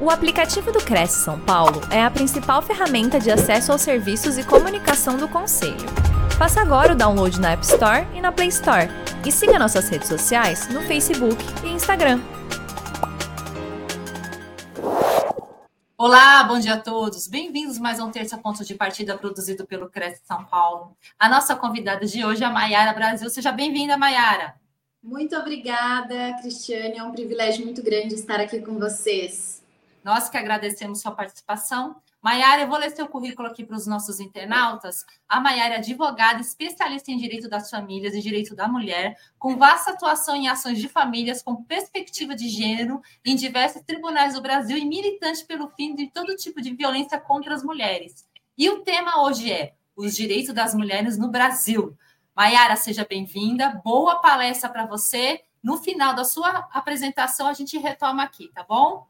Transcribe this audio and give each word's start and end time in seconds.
O 0.00 0.10
aplicativo 0.10 0.70
do 0.70 0.78
Cresce 0.78 1.24
São 1.24 1.40
Paulo 1.40 1.80
é 1.90 2.00
a 2.00 2.08
principal 2.08 2.62
ferramenta 2.62 3.18
de 3.18 3.32
acesso 3.32 3.72
aos 3.72 3.82
serviços 3.82 4.38
e 4.38 4.44
comunicação 4.44 5.16
do 5.16 5.26
Conselho. 5.26 5.88
Faça 6.38 6.60
agora 6.60 6.92
o 6.92 6.96
download 6.96 7.40
na 7.40 7.50
App 7.50 7.64
Store 7.64 8.06
e 8.14 8.20
na 8.20 8.30
Play 8.30 8.46
Store. 8.46 8.86
E 9.26 9.32
siga 9.32 9.58
nossas 9.58 9.88
redes 9.88 10.06
sociais 10.06 10.68
no 10.68 10.82
Facebook 10.82 11.36
e 11.64 11.70
Instagram. 11.70 12.20
Olá, 15.96 16.44
bom 16.44 16.60
dia 16.60 16.74
a 16.74 16.80
todos. 16.80 17.26
Bem-vindos 17.26 17.76
mais 17.76 17.98
a 17.98 18.04
um 18.04 18.12
Terça 18.12 18.38
Ponto 18.38 18.64
de 18.64 18.76
Partida 18.76 19.18
produzido 19.18 19.66
pelo 19.66 19.90
Cresce 19.90 20.22
São 20.24 20.44
Paulo. 20.44 20.96
A 21.18 21.28
nossa 21.28 21.56
convidada 21.56 22.06
de 22.06 22.24
hoje 22.24 22.44
é 22.44 22.46
a 22.46 22.50
Maiara 22.50 22.92
Brasil. 22.92 23.28
Seja 23.28 23.50
bem-vinda, 23.50 23.96
Maiara. 23.96 24.54
Muito 25.02 25.34
obrigada, 25.34 26.36
Cristiane. 26.40 26.98
É 26.98 27.02
um 27.02 27.10
privilégio 27.10 27.64
muito 27.64 27.82
grande 27.82 28.14
estar 28.14 28.38
aqui 28.38 28.60
com 28.60 28.78
vocês. 28.78 29.57
Nós 30.04 30.28
que 30.28 30.36
agradecemos 30.36 31.00
sua 31.00 31.12
participação. 31.12 31.96
Maiara, 32.20 32.62
eu 32.62 32.68
vou 32.68 32.78
ler 32.78 32.90
seu 32.90 33.06
currículo 33.06 33.48
aqui 33.48 33.64
para 33.64 33.76
os 33.76 33.86
nossos 33.86 34.20
internautas. 34.20 35.04
A 35.28 35.40
Maiara 35.40 35.74
é 35.74 35.78
advogada, 35.78 36.40
especialista 36.40 37.10
em 37.10 37.16
direito 37.16 37.48
das 37.48 37.70
famílias 37.70 38.14
e 38.14 38.20
direito 38.20 38.56
da 38.56 38.66
mulher, 38.66 39.16
com 39.38 39.56
vasta 39.56 39.92
atuação 39.92 40.34
em 40.34 40.48
ações 40.48 40.78
de 40.78 40.88
famílias 40.88 41.42
com 41.42 41.62
perspectiva 41.62 42.34
de 42.34 42.48
gênero 42.48 43.00
em 43.24 43.36
diversos 43.36 43.82
tribunais 43.82 44.34
do 44.34 44.42
Brasil 44.42 44.76
e 44.76 44.84
militante 44.84 45.44
pelo 45.44 45.68
fim 45.70 45.94
de 45.94 46.10
todo 46.10 46.34
tipo 46.36 46.60
de 46.60 46.74
violência 46.74 47.20
contra 47.20 47.54
as 47.54 47.62
mulheres. 47.62 48.26
E 48.56 48.68
o 48.68 48.80
tema 48.80 49.22
hoje 49.22 49.52
é 49.52 49.74
os 49.96 50.14
direitos 50.14 50.54
das 50.54 50.74
mulheres 50.74 51.16
no 51.16 51.28
Brasil. 51.28 51.96
Maiara, 52.34 52.76
seja 52.76 53.06
bem-vinda. 53.08 53.80
Boa 53.84 54.20
palestra 54.20 54.68
para 54.68 54.86
você. 54.86 55.42
No 55.62 55.76
final 55.76 56.14
da 56.14 56.24
sua 56.24 56.68
apresentação, 56.72 57.48
a 57.48 57.52
gente 57.52 57.76
retoma 57.78 58.22
aqui, 58.22 58.48
tá 58.54 58.64
bom? 58.68 59.06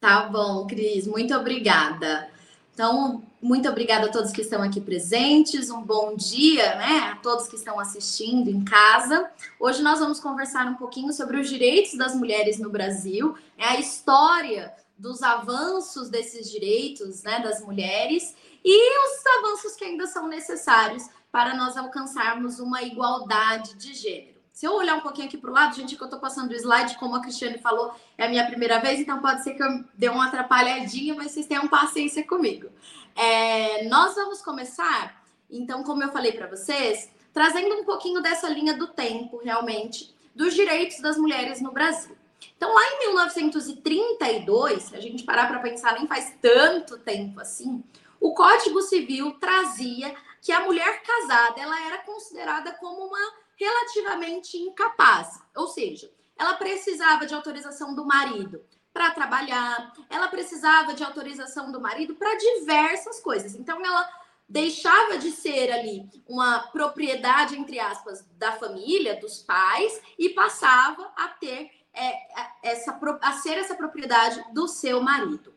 Tá 0.00 0.28
bom, 0.28 0.64
Cris, 0.64 1.08
muito 1.08 1.34
obrigada. 1.34 2.30
Então, 2.72 3.24
muito 3.42 3.68
obrigada 3.68 4.06
a 4.06 4.12
todos 4.12 4.30
que 4.30 4.42
estão 4.42 4.62
aqui 4.62 4.80
presentes. 4.80 5.70
Um 5.70 5.82
bom 5.82 6.14
dia, 6.14 6.76
né, 6.76 6.98
a 7.10 7.16
todos 7.16 7.48
que 7.48 7.56
estão 7.56 7.80
assistindo 7.80 8.48
em 8.48 8.64
casa. 8.64 9.28
Hoje 9.58 9.82
nós 9.82 9.98
vamos 9.98 10.20
conversar 10.20 10.68
um 10.68 10.76
pouquinho 10.76 11.12
sobre 11.12 11.40
os 11.40 11.48
direitos 11.48 11.94
das 11.94 12.14
mulheres 12.14 12.60
no 12.60 12.70
Brasil, 12.70 13.36
é 13.56 13.64
a 13.64 13.80
história 13.80 14.72
dos 14.96 15.20
avanços 15.20 16.08
desses 16.08 16.48
direitos, 16.48 17.24
né, 17.24 17.40
das 17.40 17.60
mulheres 17.60 18.36
e 18.64 18.98
os 19.04 19.26
avanços 19.38 19.74
que 19.74 19.84
ainda 19.84 20.06
são 20.06 20.28
necessários 20.28 21.08
para 21.32 21.56
nós 21.56 21.76
alcançarmos 21.76 22.60
uma 22.60 22.82
igualdade 22.82 23.74
de 23.74 23.94
gênero. 23.94 24.37
Se 24.58 24.66
eu 24.66 24.72
olhar 24.72 24.96
um 24.96 25.02
pouquinho 25.02 25.28
aqui 25.28 25.38
para 25.38 25.50
o 25.50 25.54
lado, 25.54 25.76
gente, 25.76 25.94
que 25.94 26.02
eu 26.02 26.06
estou 26.06 26.18
passando 26.18 26.50
o 26.50 26.54
slide, 26.56 26.98
como 26.98 27.14
a 27.14 27.20
Cristiane 27.20 27.58
falou, 27.58 27.94
é 28.18 28.26
a 28.26 28.28
minha 28.28 28.44
primeira 28.44 28.80
vez, 28.80 28.98
então 28.98 29.20
pode 29.20 29.44
ser 29.44 29.54
que 29.54 29.62
eu 29.62 29.84
dê 29.94 30.08
uma 30.08 30.26
atrapalhadinha, 30.26 31.14
mas 31.14 31.30
vocês 31.30 31.46
tenham 31.46 31.68
paciência 31.68 32.26
comigo. 32.26 32.68
É, 33.14 33.84
nós 33.84 34.16
vamos 34.16 34.42
começar, 34.42 35.24
então, 35.48 35.84
como 35.84 36.02
eu 36.02 36.10
falei 36.10 36.32
para 36.32 36.48
vocês, 36.48 37.08
trazendo 37.32 37.72
um 37.72 37.84
pouquinho 37.84 38.20
dessa 38.20 38.48
linha 38.48 38.74
do 38.74 38.88
tempo, 38.88 39.36
realmente, 39.36 40.12
dos 40.34 40.54
direitos 40.54 40.98
das 40.98 41.16
mulheres 41.16 41.60
no 41.60 41.70
Brasil. 41.70 42.16
Então, 42.56 42.74
lá 42.74 42.82
em 42.82 42.98
1932, 43.12 44.82
se 44.82 44.96
a 44.96 45.00
gente 45.00 45.22
parar 45.22 45.46
para 45.46 45.60
pensar, 45.60 45.92
nem 45.92 46.08
faz 46.08 46.34
tanto 46.42 46.98
tempo 46.98 47.38
assim, 47.38 47.80
o 48.20 48.34
Código 48.34 48.82
Civil 48.82 49.36
trazia 49.38 50.12
que 50.42 50.50
a 50.50 50.64
mulher 50.64 51.00
casada 51.04 51.60
ela 51.60 51.80
era 51.86 51.98
considerada 51.98 52.72
como 52.72 53.06
uma 53.06 53.47
relativamente 53.58 54.56
incapaz, 54.56 55.42
ou 55.54 55.66
seja, 55.66 56.10
ela 56.38 56.54
precisava 56.54 57.26
de 57.26 57.34
autorização 57.34 57.94
do 57.94 58.06
marido 58.06 58.64
para 58.92 59.10
trabalhar, 59.10 59.92
ela 60.08 60.28
precisava 60.28 60.94
de 60.94 61.02
autorização 61.04 61.72
do 61.72 61.80
marido 61.80 62.14
para 62.14 62.36
diversas 62.36 63.20
coisas. 63.20 63.54
Então 63.54 63.84
ela 63.84 64.08
deixava 64.48 65.18
de 65.18 65.30
ser 65.30 65.70
ali 65.70 66.08
uma 66.26 66.60
propriedade 66.68 67.58
entre 67.58 67.78
aspas 67.78 68.24
da 68.38 68.52
família, 68.52 69.20
dos 69.20 69.42
pais 69.42 70.00
e 70.18 70.30
passava 70.30 71.12
a 71.16 71.28
ter 71.28 71.70
é, 71.92 72.16
essa 72.62 72.98
a 73.20 73.32
ser 73.32 73.58
essa 73.58 73.74
propriedade 73.74 74.42
do 74.52 74.66
seu 74.68 75.02
marido. 75.02 75.52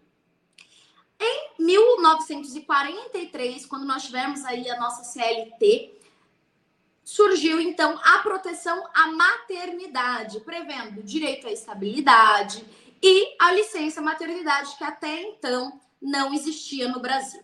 Em 1.20 1.52
1943, 1.60 3.66
quando 3.68 3.86
nós 3.86 4.04
tivemos 4.04 4.44
aí 4.44 4.68
a 4.70 4.80
nossa 4.80 5.04
CLT, 5.04 6.01
surgiu 7.12 7.60
então 7.60 8.00
a 8.06 8.20
proteção 8.20 8.88
à 8.94 9.08
maternidade, 9.08 10.40
prevendo 10.40 11.04
direito 11.04 11.46
à 11.46 11.52
estabilidade 11.52 12.66
e 13.04 13.36
a 13.38 13.52
licença 13.52 14.02
maternidade, 14.02 14.78
que 14.78 14.84
até 14.84 15.24
então 15.24 15.78
não 16.02 16.34
existia 16.34 16.88
no 16.88 17.02
Brasil. 17.02 17.44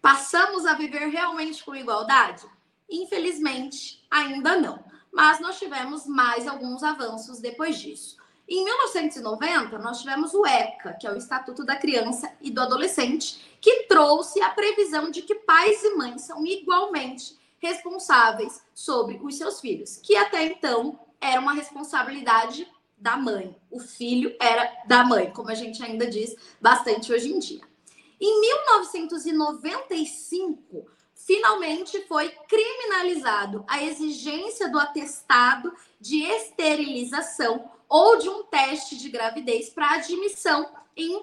Passamos 0.00 0.66
a 0.66 0.74
viver 0.74 1.08
realmente 1.08 1.64
com 1.64 1.74
igualdade? 1.74 2.46
Infelizmente, 2.88 4.04
ainda 4.10 4.56
não. 4.56 4.84
Mas 5.12 5.40
nós 5.40 5.58
tivemos 5.58 6.06
mais 6.06 6.46
alguns 6.46 6.82
avanços 6.82 7.40
depois 7.40 7.78
disso. 7.78 8.16
Em 8.48 8.62
1990, 8.64 9.78
nós 9.78 10.00
tivemos 10.00 10.32
o 10.32 10.46
ECA, 10.46 10.92
que 10.92 11.06
é 11.06 11.12
o 11.12 11.16
Estatuto 11.16 11.64
da 11.64 11.74
Criança 11.74 12.32
e 12.40 12.50
do 12.50 12.60
Adolescente, 12.60 13.58
que 13.60 13.84
trouxe 13.88 14.40
a 14.40 14.50
previsão 14.50 15.10
de 15.10 15.22
que 15.22 15.34
pais 15.34 15.82
e 15.82 15.96
mães 15.96 16.22
são 16.22 16.46
igualmente 16.46 17.36
responsáveis 17.58 18.62
sobre 18.72 19.18
os 19.20 19.36
seus 19.36 19.60
filhos, 19.60 19.96
que 19.96 20.14
até 20.14 20.44
então 20.44 21.00
era 21.20 21.40
uma 21.40 21.54
responsabilidade 21.54 22.70
da 22.96 23.16
mãe. 23.16 23.56
O 23.70 23.78
filho 23.78 24.34
era 24.40 24.72
da 24.86 25.04
mãe, 25.04 25.30
como 25.30 25.50
a 25.50 25.54
gente 25.54 25.82
ainda 25.82 26.06
diz 26.06 26.34
bastante 26.60 27.12
hoje 27.12 27.32
em 27.32 27.38
dia. 27.38 27.60
Em 28.20 28.40
1995, 28.40 30.86
finalmente 31.14 32.00
foi 32.02 32.30
criminalizado 32.48 33.64
a 33.68 33.82
exigência 33.82 34.68
do 34.70 34.78
atestado 34.78 35.72
de 36.00 36.22
esterilização 36.22 37.70
ou 37.88 38.18
de 38.18 38.28
um 38.28 38.42
teste 38.44 38.96
de 38.96 39.08
gravidez 39.08 39.68
para 39.68 39.94
admissão 39.94 40.68
em 40.96 41.22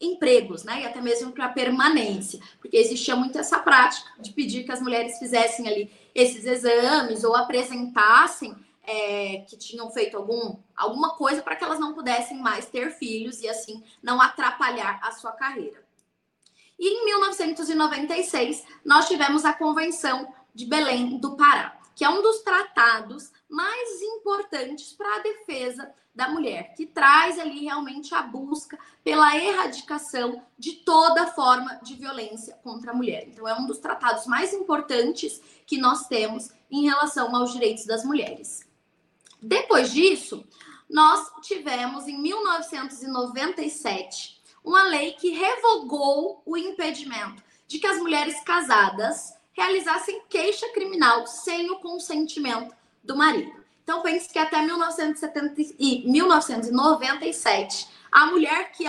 empregos, 0.00 0.64
né? 0.64 0.82
E 0.82 0.86
até 0.86 1.00
mesmo 1.00 1.30
para 1.30 1.48
permanência, 1.48 2.40
porque 2.60 2.76
existia 2.76 3.14
muito 3.14 3.38
essa 3.38 3.60
prática 3.60 4.10
de 4.18 4.32
pedir 4.32 4.64
que 4.64 4.72
as 4.72 4.82
mulheres 4.82 5.18
fizessem 5.18 5.68
ali 5.68 5.92
esses 6.12 6.44
exames 6.44 7.22
ou 7.22 7.36
apresentassem 7.36 8.56
é, 8.82 9.44
que 9.48 9.56
tinham 9.56 9.90
feito 9.90 10.16
algum, 10.16 10.56
alguma 10.76 11.10
coisa 11.10 11.42
para 11.42 11.56
que 11.56 11.64
elas 11.64 11.78
não 11.78 11.94
pudessem 11.94 12.38
mais 12.38 12.66
ter 12.66 12.90
filhos 12.90 13.40
e 13.40 13.48
assim 13.48 13.82
não 14.02 14.20
atrapalhar 14.20 15.00
a 15.02 15.12
sua 15.12 15.32
carreira. 15.32 15.82
E 16.78 16.88
em 16.88 17.04
1996, 17.04 18.64
nós 18.84 19.06
tivemos 19.06 19.44
a 19.44 19.52
Convenção 19.52 20.34
de 20.54 20.66
Belém 20.66 21.18
do 21.18 21.36
Pará, 21.36 21.78
que 21.94 22.04
é 22.04 22.08
um 22.08 22.22
dos 22.22 22.40
tratados 22.40 23.30
mais 23.48 24.02
importantes 24.02 24.92
para 24.92 25.16
a 25.16 25.20
defesa 25.20 25.94
da 26.14 26.28
mulher, 26.28 26.74
que 26.74 26.84
traz 26.84 27.38
ali 27.38 27.60
realmente 27.60 28.14
a 28.14 28.22
busca 28.22 28.78
pela 29.02 29.36
erradicação 29.36 30.42
de 30.58 30.72
toda 30.72 31.28
forma 31.28 31.76
de 31.82 31.94
violência 31.94 32.54
contra 32.62 32.90
a 32.90 32.94
mulher. 32.94 33.28
Então, 33.28 33.48
é 33.48 33.54
um 33.54 33.66
dos 33.66 33.78
tratados 33.78 34.26
mais 34.26 34.52
importantes 34.52 35.40
que 35.66 35.78
nós 35.78 36.06
temos 36.08 36.50
em 36.70 36.84
relação 36.84 37.34
aos 37.34 37.52
direitos 37.52 37.86
das 37.86 38.04
mulheres. 38.04 38.71
Depois 39.42 39.92
disso, 39.92 40.46
nós 40.88 41.28
tivemos 41.42 42.06
em 42.06 42.16
1997 42.16 44.40
uma 44.64 44.84
lei 44.84 45.10
que 45.12 45.30
revogou 45.30 46.40
o 46.46 46.56
impedimento 46.56 47.42
de 47.66 47.80
que 47.80 47.86
as 47.86 47.98
mulheres 47.98 48.40
casadas 48.44 49.34
realizassem 49.52 50.22
queixa 50.28 50.68
criminal 50.68 51.26
sem 51.26 51.68
o 51.70 51.80
consentimento 51.80 52.72
do 53.02 53.16
marido. 53.16 53.60
Então, 53.82 54.00
pense 54.00 54.32
que 54.32 54.38
até 54.38 54.62
1970 54.62 55.74
e 55.76 56.08
1997, 56.08 57.88
a 58.12 58.26
mulher 58.26 58.70
que, 58.70 58.84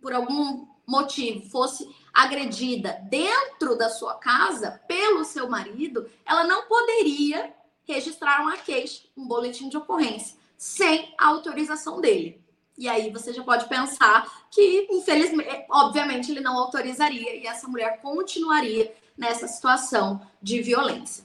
por 0.00 0.12
algum 0.12 0.64
motivo, 0.86 1.50
fosse 1.50 1.92
agredida 2.14 3.00
dentro 3.08 3.76
da 3.76 3.88
sua 3.88 4.14
casa 4.14 4.80
pelo 4.86 5.24
seu 5.24 5.48
marido, 5.48 6.08
ela 6.24 6.44
não 6.44 6.66
poderia 6.66 7.52
registrar 7.84 8.42
uma 8.42 8.56
queixa, 8.56 9.02
um 9.16 9.26
boletim 9.26 9.68
de 9.68 9.76
ocorrência, 9.76 10.36
sem 10.56 11.14
a 11.18 11.26
autorização 11.28 12.00
dele. 12.00 12.40
E 12.76 12.88
aí 12.88 13.10
você 13.10 13.32
já 13.32 13.42
pode 13.42 13.68
pensar 13.68 14.46
que, 14.50 14.86
infelizmente, 14.90 15.66
obviamente, 15.70 16.30
ele 16.30 16.40
não 16.40 16.56
autorizaria 16.56 17.36
e 17.36 17.46
essa 17.46 17.68
mulher 17.68 18.00
continuaria 18.00 18.94
nessa 19.16 19.46
situação 19.46 20.20
de 20.40 20.62
violência. 20.62 21.24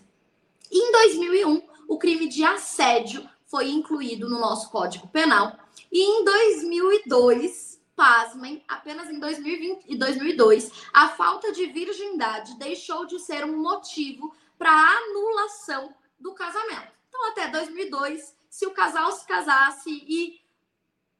Em 0.71 0.91
2001, 0.91 1.61
o 1.87 1.97
crime 1.97 2.27
de 2.27 2.43
assédio 2.43 3.27
foi 3.45 3.69
incluído 3.69 4.27
no 4.27 4.39
nosso 4.39 4.69
Código 4.69 5.07
Penal. 5.07 5.57
E 5.91 6.01
em 6.01 6.25
2002, 6.25 7.79
pasmem, 7.95 8.61
apenas 8.67 9.09
em 9.09 9.19
2020 9.19 9.85
e 9.87 9.97
2002, 9.97 10.71
a 10.91 11.07
falta 11.09 11.51
de 11.53 11.67
virgindade 11.67 12.57
deixou 12.57 13.05
de 13.05 13.17
ser 13.19 13.45
um 13.45 13.61
motivo 13.61 14.35
para 14.57 14.71
anulação 14.71 15.93
do 16.19 16.33
casamento. 16.33 16.91
Então, 17.07 17.29
até 17.29 17.47
2002, 17.47 18.35
se 18.49 18.65
o 18.65 18.71
casal 18.71 19.11
se 19.11 19.25
casasse 19.25 19.89
e 19.89 20.41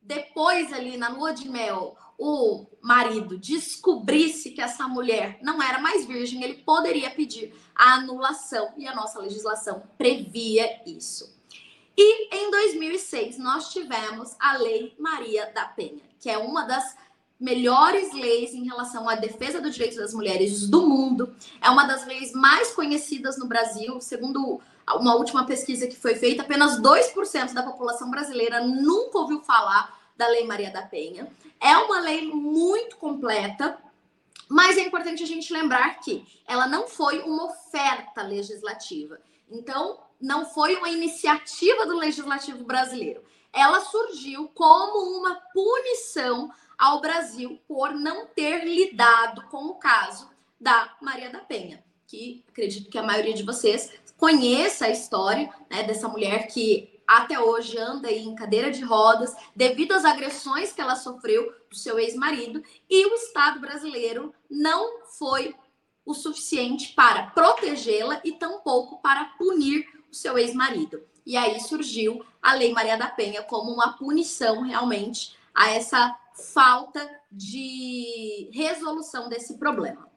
depois 0.02 0.72
ali 0.72 0.98
na 0.98 1.10
lua 1.10 1.34
de 1.34 1.50
mel 1.50 1.98
o 2.18 2.66
marido 2.82 3.38
descobrisse 3.38 4.52
que 4.52 4.62
essa 4.62 4.88
mulher 4.88 5.40
não 5.42 5.62
era 5.62 5.80
mais 5.80 6.06
virgem, 6.06 6.44
ele 6.44 6.62
poderia 6.64 7.10
pedir 7.10 7.54
a 7.76 7.96
anulação 7.96 8.74
e 8.78 8.88
a 8.88 8.96
nossa 8.96 9.20
legislação 9.20 9.84
previa 9.98 10.82
isso. 10.86 11.36
E 11.98 12.36
em 12.36 12.52
2006 12.52 13.38
nós 13.38 13.70
tivemos 13.70 14.36
a 14.40 14.58
Lei 14.58 14.96
Maria 15.00 15.52
da 15.54 15.66
Penha, 15.66 16.02
que 16.20 16.30
é 16.30 16.38
uma 16.38 16.64
das 16.64 16.96
melhores 17.40 18.14
leis 18.14 18.54
em 18.54 18.66
relação 18.66 19.10
à 19.10 19.16
defesa 19.16 19.60
dos 19.60 19.74
direitos 19.74 19.98
das 19.98 20.14
mulheres 20.14 20.70
do 20.70 20.88
mundo. 20.88 21.36
É 21.62 21.70
uma 21.70 21.86
das 21.86 22.06
leis 22.06 22.32
mais 22.32 22.72
conhecidas 22.72 23.38
no 23.38 23.48
Brasil, 23.48 24.00
segundo 24.00 24.62
uma 24.94 25.16
última 25.16 25.46
pesquisa 25.46 25.88
que 25.88 25.96
foi 25.96 26.16
feita, 26.16 26.44
apenas 26.44 26.80
2% 26.80 27.54
da 27.54 27.64
população 27.64 28.10
brasileira 28.10 28.62
nunca 28.62 29.18
ouviu 29.18 29.42
falar 29.42 30.00
da 30.16 30.28
Lei 30.28 30.46
Maria 30.46 30.72
da 30.72 30.84
Penha. 30.84 31.28
É 31.60 31.76
uma 31.78 32.00
lei 32.00 32.28
muito 32.28 32.98
completa, 32.98 33.78
mas 34.48 34.78
é 34.78 34.82
importante 34.82 35.24
a 35.24 35.28
gente 35.28 35.52
lembrar 35.52 36.00
que 36.00 36.26
ela 36.48 36.68
não 36.68 36.88
foi 36.88 37.20
uma 37.22 37.46
oferta 37.46 38.22
legislativa. 38.22 39.20
Então, 39.50 40.00
não 40.22 40.46
foi 40.46 40.76
uma 40.76 40.90
iniciativa 40.90 41.86
do 41.86 41.98
legislativo 41.98 42.64
brasileiro. 42.64 43.24
Ela 43.52 43.82
surgiu 43.82 44.50
como 44.50 45.18
uma 45.18 45.36
punição 45.54 46.52
ao 46.78 47.02
Brasil 47.02 47.60
por 47.68 47.94
não 47.94 48.28
ter 48.28 48.66
lidado 48.66 49.44
com 49.48 49.66
o 49.66 49.76
caso 49.76 50.30
da 50.60 50.96
Maria 51.02 51.30
da 51.30 51.40
Penha, 51.40 51.84
que 52.08 52.44
acredito 52.50 52.90
que 52.90 52.98
a 52.98 53.04
maioria 53.04 53.34
de 53.34 53.44
vocês 53.44 53.92
conheça 54.18 54.86
a 54.86 54.90
história 54.90 55.50
né, 55.70 55.84
dessa 55.84 56.08
mulher 56.08 56.48
que 56.48 57.00
até 57.08 57.40
hoje 57.40 57.78
anda 57.78 58.12
em 58.12 58.34
cadeira 58.34 58.72
de 58.72 58.84
rodas 58.84 59.36
devido 59.56 59.92
às 59.92 60.06
agressões 60.06 60.72
que 60.72 60.82
ela 60.82 60.96
sofreu 60.96 61.54
do 61.70 61.76
seu 61.76 62.00
ex-marido 62.00 62.64
e 62.90 63.06
o 63.06 63.14
Estado 63.16 63.60
brasileiro 63.60 64.34
não 64.50 65.06
foi 65.20 65.56
o 66.06 66.14
suficiente 66.14 66.94
para 66.94 67.28
protegê-la 67.28 68.22
e 68.24 68.34
tampouco 68.34 69.02
para 69.02 69.26
punir 69.38 69.88
o 70.12 70.16
seu 70.16 70.38
ex-marido. 70.38 71.02
E 71.26 71.36
aí 71.36 71.60
surgiu 71.60 72.24
a 72.42 72.54
Lei 72.54 72.72
Maria 72.72 72.98
da 72.98 73.08
Penha 73.08 73.42
como 73.42 73.72
uma 73.72 73.94
punição 73.94 74.62
realmente 74.62 75.36
a 75.54 75.70
essa 75.70 76.16
falta 76.54 77.10
de 77.32 78.50
resolução 78.54 79.28
desse 79.28 79.58
problema. 79.58 80.08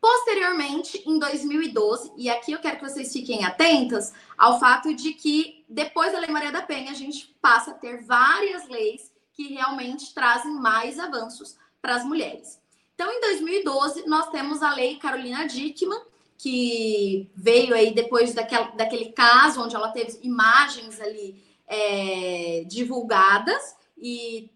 Posteriormente, 0.00 1.02
em 1.06 1.18
2012, 1.18 2.12
e 2.16 2.30
aqui 2.30 2.52
eu 2.52 2.60
quero 2.60 2.78
que 2.78 2.88
vocês 2.88 3.12
fiquem 3.12 3.44
atentas 3.44 4.12
ao 4.36 4.60
fato 4.60 4.94
de 4.94 5.12
que 5.12 5.64
depois 5.68 6.12
da 6.12 6.20
Lei 6.20 6.30
Maria 6.30 6.52
da 6.52 6.62
Penha, 6.62 6.92
a 6.92 6.94
gente 6.94 7.36
passa 7.40 7.72
a 7.72 7.74
ter 7.74 8.04
várias 8.04 8.68
leis 8.68 9.12
que 9.32 9.48
realmente 9.48 10.14
trazem 10.14 10.52
mais 10.52 10.98
avanços 10.98 11.56
para 11.82 11.96
as 11.96 12.04
mulheres. 12.04 12.60
Então, 12.94 13.10
em 13.12 13.20
2012, 13.20 14.06
nós 14.08 14.30
temos 14.30 14.62
a 14.62 14.74
Lei 14.74 14.96
Carolina 14.96 15.46
Dickmann, 15.46 16.00
que 16.36 17.28
veio 17.34 17.74
aí 17.74 17.92
depois 17.92 18.32
daquele, 18.32 18.72
daquele 18.72 19.12
caso 19.12 19.62
onde 19.62 19.74
ela 19.74 19.90
teve 19.90 20.18
imagens 20.22 21.00
ali 21.00 21.42
é, 21.66 22.64
divulgadas 22.66 23.76
e 23.96 24.50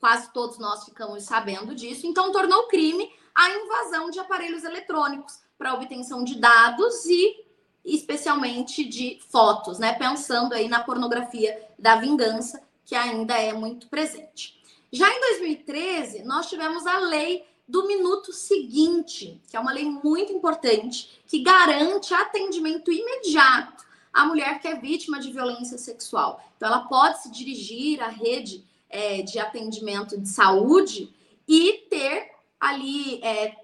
quase 0.00 0.32
todos 0.32 0.58
nós 0.58 0.84
ficamos 0.84 1.22
sabendo 1.22 1.74
disso. 1.74 2.06
Então, 2.06 2.32
tornou 2.32 2.66
crime 2.66 3.12
a 3.34 3.50
invasão 3.50 4.10
de 4.10 4.18
aparelhos 4.18 4.64
eletrônicos 4.64 5.40
para 5.56 5.74
obtenção 5.74 6.24
de 6.24 6.38
dados 6.38 7.04
e 7.06 7.44
especialmente 7.84 8.84
de 8.84 9.18
fotos, 9.28 9.78
né? 9.78 9.92
Pensando 9.94 10.54
aí 10.54 10.68
na 10.68 10.82
pornografia 10.82 11.68
da 11.78 11.96
vingança, 11.96 12.62
que 12.84 12.94
ainda 12.94 13.34
é 13.34 13.52
muito 13.52 13.88
presente. 13.88 14.60
Já 14.92 15.08
em 15.08 15.20
2013, 15.20 16.22
nós 16.24 16.48
tivemos 16.48 16.86
a 16.86 16.98
lei 16.98 17.44
do 17.66 17.86
minuto 17.86 18.32
seguinte, 18.32 19.40
que 19.48 19.56
é 19.56 19.60
uma 19.60 19.72
lei 19.72 19.84
muito 19.84 20.32
importante, 20.32 21.22
que 21.26 21.42
garante 21.42 22.12
atendimento 22.12 22.92
imediato 22.92 23.84
à 24.12 24.26
mulher 24.26 24.60
que 24.60 24.68
é 24.68 24.74
vítima 24.74 25.18
de 25.18 25.32
violência 25.32 25.78
sexual. 25.78 26.42
Então, 26.56 26.68
ela 26.68 26.80
pode 26.80 27.22
se 27.22 27.30
dirigir 27.30 28.02
à 28.02 28.08
rede 28.08 28.64
é, 28.90 29.22
de 29.22 29.38
atendimento 29.38 30.20
de 30.20 30.28
saúde 30.28 31.12
e 31.48 31.86
ter 31.88 32.31
ali 32.62 33.20
é, 33.24 33.56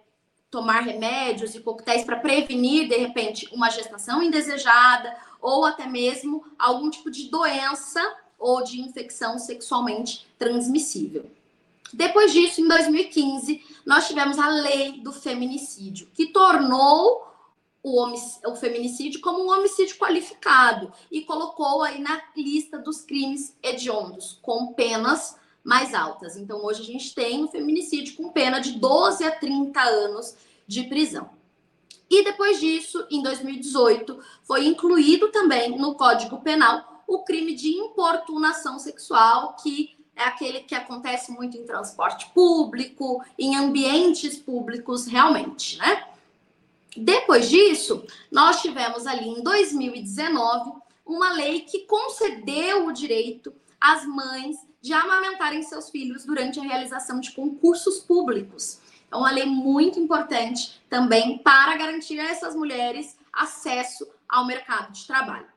tomar 0.50 0.80
remédios 0.80 1.54
e 1.54 1.60
coquetéis 1.60 2.02
para 2.02 2.16
prevenir, 2.16 2.88
de 2.88 2.96
repente, 2.96 3.48
uma 3.52 3.70
gestação 3.70 4.20
indesejada 4.20 5.16
ou 5.40 5.64
até 5.64 5.86
mesmo 5.86 6.44
algum 6.58 6.90
tipo 6.90 7.08
de 7.08 7.30
doença 7.30 8.00
ou 8.36 8.64
de 8.64 8.80
infecção 8.80 9.38
sexualmente 9.38 10.26
transmissível. 10.36 11.30
Depois 11.92 12.32
disso, 12.32 12.60
em 12.60 12.66
2015, 12.66 13.64
nós 13.86 14.08
tivemos 14.08 14.36
a 14.36 14.48
lei 14.48 15.00
do 15.00 15.12
feminicídio, 15.12 16.08
que 16.12 16.26
tornou 16.26 17.24
o, 17.80 18.04
o, 18.46 18.56
feminicídio 18.56 19.20
como 19.20 19.44
um 19.44 19.50
homicídio 19.50 19.96
qualificado 19.96 20.92
e 21.10 21.22
colocou 21.22 21.82
aí 21.82 22.00
na 22.00 22.20
lista 22.36 22.78
dos 22.78 23.02
crimes 23.02 23.56
hediondos, 23.62 24.40
com 24.42 24.72
penas 24.74 25.36
mais 25.64 25.94
altas. 25.94 26.36
Então, 26.36 26.64
hoje 26.64 26.82
a 26.82 26.84
gente 26.84 27.14
tem 27.14 27.44
o 27.44 27.48
feminicídio 27.48 28.16
com 28.16 28.30
pena 28.30 28.58
de 28.58 28.72
12 28.72 29.24
a 29.24 29.30
30 29.30 29.80
anos 29.80 30.34
de 30.66 30.84
prisão. 30.84 31.30
E 32.10 32.24
depois 32.24 32.58
disso, 32.58 33.06
em 33.10 33.22
2018, 33.22 34.18
foi 34.42 34.66
incluído 34.66 35.28
também 35.28 35.78
no 35.78 35.94
Código 35.94 36.40
Penal 36.40 37.04
o 37.06 37.20
crime 37.20 37.54
de 37.54 37.68
importunação 37.68 38.78
sexual, 38.78 39.56
que 39.62 39.96
é 40.14 40.24
aquele 40.24 40.60
que 40.60 40.74
acontece 40.74 41.30
muito 41.30 41.56
em 41.56 41.64
transporte 41.64 42.30
público, 42.34 43.24
em 43.38 43.56
ambientes 43.56 44.36
públicos, 44.36 45.06
realmente, 45.06 45.78
né? 45.78 46.06
Depois 46.96 47.48
disso, 47.48 48.04
nós 48.30 48.60
tivemos 48.60 49.06
ali 49.06 49.28
em 49.28 49.42
2019 49.42 50.72
uma 51.06 51.32
lei 51.32 51.60
que 51.60 51.80
concedeu 51.80 52.86
o 52.86 52.92
direito 52.92 53.54
às 53.80 54.04
mães 54.04 54.56
de 54.80 54.92
amamentarem 54.92 55.62
seus 55.62 55.90
filhos 55.90 56.24
durante 56.24 56.60
a 56.60 56.62
realização 56.62 57.20
de 57.20 57.32
concursos 57.32 57.98
públicos. 57.98 58.80
É 59.10 59.16
uma 59.16 59.30
lei 59.30 59.46
muito 59.46 59.98
importante 59.98 60.80
também 60.88 61.38
para 61.38 61.76
garantir 61.76 62.20
a 62.20 62.28
essas 62.28 62.54
mulheres 62.54 63.16
acesso 63.32 64.06
ao 64.28 64.46
mercado 64.46 64.92
de 64.92 65.06
trabalho. 65.06 65.48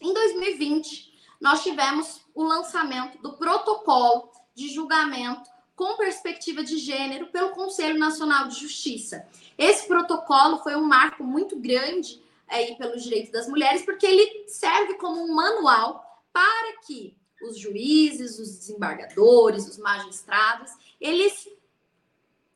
Em 0.00 0.12
2020, 0.12 1.12
nós 1.40 1.62
tivemos 1.62 2.20
o 2.34 2.44
lançamento 2.44 3.18
do 3.18 3.34
protocolo 3.34 4.30
de 4.54 4.68
julgamento 4.68 5.50
com 5.74 5.96
perspectiva 5.96 6.64
de 6.64 6.78
gênero 6.78 7.26
pelo 7.26 7.50
Conselho 7.50 7.98
Nacional 7.98 8.48
de 8.48 8.58
Justiça. 8.58 9.28
Esse 9.58 9.86
protocolo 9.86 10.58
foi 10.58 10.74
um 10.74 10.86
marco 10.86 11.22
muito 11.22 11.56
grande 11.56 12.22
aí 12.48 12.76
pelos 12.76 13.02
direitos 13.02 13.30
das 13.30 13.48
mulheres, 13.48 13.84
porque 13.84 14.06
ele 14.06 14.48
serve 14.48 14.94
como 14.94 15.22
um 15.22 15.34
manual 15.34 16.24
para 16.32 16.78
que 16.86 17.16
os 17.42 17.58
juízes, 17.58 18.38
os 18.38 18.58
desembargadores, 18.58 19.68
os 19.68 19.78
magistrados, 19.78 20.72
eles 21.00 21.48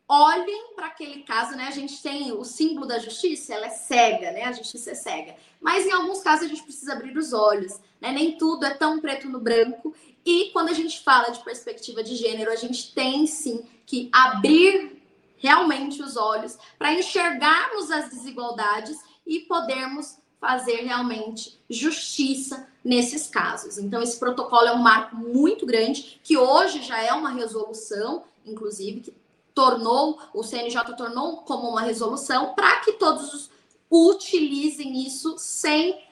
olhem 0.09 0.75
para 0.75 0.87
aquele 0.87 1.23
caso, 1.23 1.57
né? 1.57 1.69
A 1.69 1.71
gente 1.71 2.03
tem 2.03 2.33
o 2.33 2.45
símbolo 2.45 2.87
da 2.87 2.99
justiça, 2.99 3.55
ela 3.55 3.67
é 3.67 3.71
cega, 3.71 4.33
né? 4.33 4.43
A 4.45 4.53
justiça 4.53 4.91
é 4.91 4.95
cega. 4.95 5.37
Mas 5.61 5.87
em 5.87 5.93
alguns 5.93 6.21
casos 6.21 6.47
a 6.47 6.49
gente 6.49 6.65
precisa 6.65 6.95
abrir 6.95 7.17
os 7.17 7.33
olhos, 7.33 7.79
né? 8.01 8.11
Nem 8.11 8.37
tudo 8.37 8.65
é 8.65 8.75
tão 8.75 9.01
preto 9.01 9.29
no 9.29 9.39
branco. 9.39 9.95
E 10.25 10.51
quando 10.53 10.71
a 10.71 10.75
gente 10.75 11.01
fala 11.05 11.31
de 11.31 11.45
perspectiva 11.45 12.03
de 12.03 12.17
gênero, 12.17 12.51
a 12.51 12.57
gente 12.57 12.93
tem 12.93 13.27
sim 13.27 13.65
que 13.87 14.11
abrir 14.13 15.01
realmente 15.37 16.03
os 16.03 16.17
olhos 16.17 16.59
para 16.79 16.93
enxergarmos 16.93 17.91
as 17.91 18.11
desigualdades 18.11 18.99
e 19.27 19.41
podermos 19.41 20.19
fazer 20.41 20.83
realmente 20.83 21.59
justiça 21.69 22.70
nesses 22.85 23.27
casos. 23.27 23.79
Então, 23.79 24.03
esse 24.03 24.19
protocolo 24.19 24.67
é 24.67 24.73
um 24.73 24.83
marco 24.83 25.17
muito 25.17 25.67
grande, 25.67 26.21
que 26.23 26.37
hoje 26.37 26.83
já 26.83 27.03
é 27.03 27.13
uma 27.13 27.31
resolução, 27.31 28.25
inclusive, 28.45 29.01
que 29.01 29.15
tornou, 29.55 30.19
o 30.33 30.43
CNJ 30.43 30.97
tornou 30.97 31.39
como 31.39 31.69
uma 31.69 31.83
resolução 31.83 32.55
para 32.55 32.81
que 32.81 32.93
todos 32.93 33.51
utilizem 33.91 35.05
isso 35.07 35.35
sem 35.37 36.03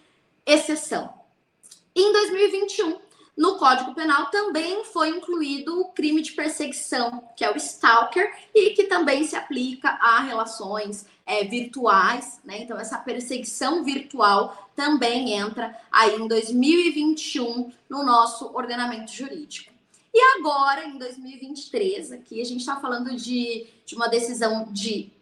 exceção. 0.44 1.12
Em 1.94 2.12
2021, 2.12 2.98
no 3.38 3.56
Código 3.56 3.94
Penal 3.94 4.26
também 4.32 4.84
foi 4.84 5.10
incluído 5.10 5.80
o 5.80 5.92
crime 5.92 6.20
de 6.20 6.32
perseguição, 6.32 7.22
que 7.36 7.44
é 7.44 7.52
o 7.52 7.56
stalker, 7.56 8.34
e 8.52 8.70
que 8.70 8.84
também 8.84 9.24
se 9.24 9.36
aplica 9.36 9.90
a 9.90 10.18
relações 10.18 11.06
é, 11.24 11.44
virtuais, 11.44 12.40
né? 12.44 12.62
Então, 12.62 12.76
essa 12.76 12.98
perseguição 12.98 13.84
virtual 13.84 14.68
também 14.74 15.34
entra 15.34 15.72
aí 15.92 16.16
em 16.16 16.26
2021 16.26 17.70
no 17.88 18.02
nosso 18.02 18.46
ordenamento 18.56 19.12
jurídico. 19.12 19.72
E 20.12 20.20
agora, 20.36 20.84
em 20.84 20.98
2023, 20.98 22.10
aqui 22.10 22.40
a 22.40 22.44
gente 22.44 22.58
está 22.58 22.80
falando 22.80 23.14
de, 23.14 23.68
de 23.86 23.94
uma 23.94 24.08
decisão 24.08 24.66
de 24.72 25.12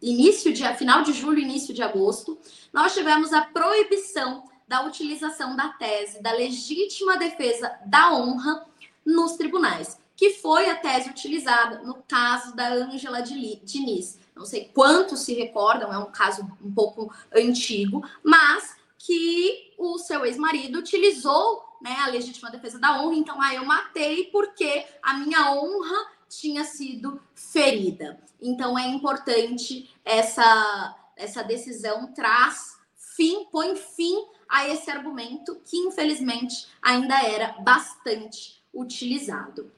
início 0.00 0.52
de 0.52 0.62
final 0.74 1.02
de 1.02 1.12
julho, 1.12 1.40
início 1.40 1.74
de 1.74 1.82
agosto, 1.82 2.38
nós 2.72 2.94
tivemos 2.94 3.32
a 3.32 3.40
proibição 3.40 4.44
da 4.70 4.86
utilização 4.86 5.56
da 5.56 5.70
tese 5.70 6.22
da 6.22 6.30
legítima 6.30 7.16
defesa 7.16 7.76
da 7.84 8.14
honra 8.14 8.64
nos 9.04 9.32
tribunais, 9.32 9.98
que 10.14 10.30
foi 10.34 10.70
a 10.70 10.76
tese 10.76 11.10
utilizada 11.10 11.82
no 11.82 11.96
caso 12.06 12.54
da 12.54 12.68
Ângela 12.68 13.20
Diniz 13.20 14.20
não 14.36 14.46
sei 14.46 14.70
quantos 14.72 15.20
se 15.20 15.34
recordam, 15.34 15.92
é 15.92 15.98
um 15.98 16.10
caso 16.10 16.48
um 16.62 16.72
pouco 16.72 17.12
antigo, 17.34 18.02
mas 18.24 18.76
que 18.96 19.74
o 19.76 19.98
seu 19.98 20.24
ex-marido 20.24 20.78
utilizou 20.78 21.62
né, 21.82 21.94
a 22.00 22.06
legítima 22.06 22.50
defesa 22.50 22.78
da 22.78 23.02
honra, 23.02 23.16
então 23.16 23.42
ah, 23.42 23.54
eu 23.54 23.64
matei 23.66 24.26
porque 24.26 24.86
a 25.02 25.14
minha 25.14 25.52
honra 25.52 26.10
tinha 26.28 26.64
sido 26.64 27.20
ferida. 27.34 28.18
Então 28.40 28.78
é 28.78 28.86
importante 28.86 29.94
essa 30.04 30.96
essa 31.16 31.42
decisão 31.42 32.14
traz 32.14 32.78
fim, 32.96 33.44
põe 33.52 33.76
fim 33.76 34.24
a 34.50 34.68
esse 34.68 34.90
argumento 34.90 35.58
que 35.64 35.78
infelizmente 35.78 36.66
ainda 36.82 37.22
era 37.22 37.52
bastante 37.60 38.60
utilizado. 38.74 39.70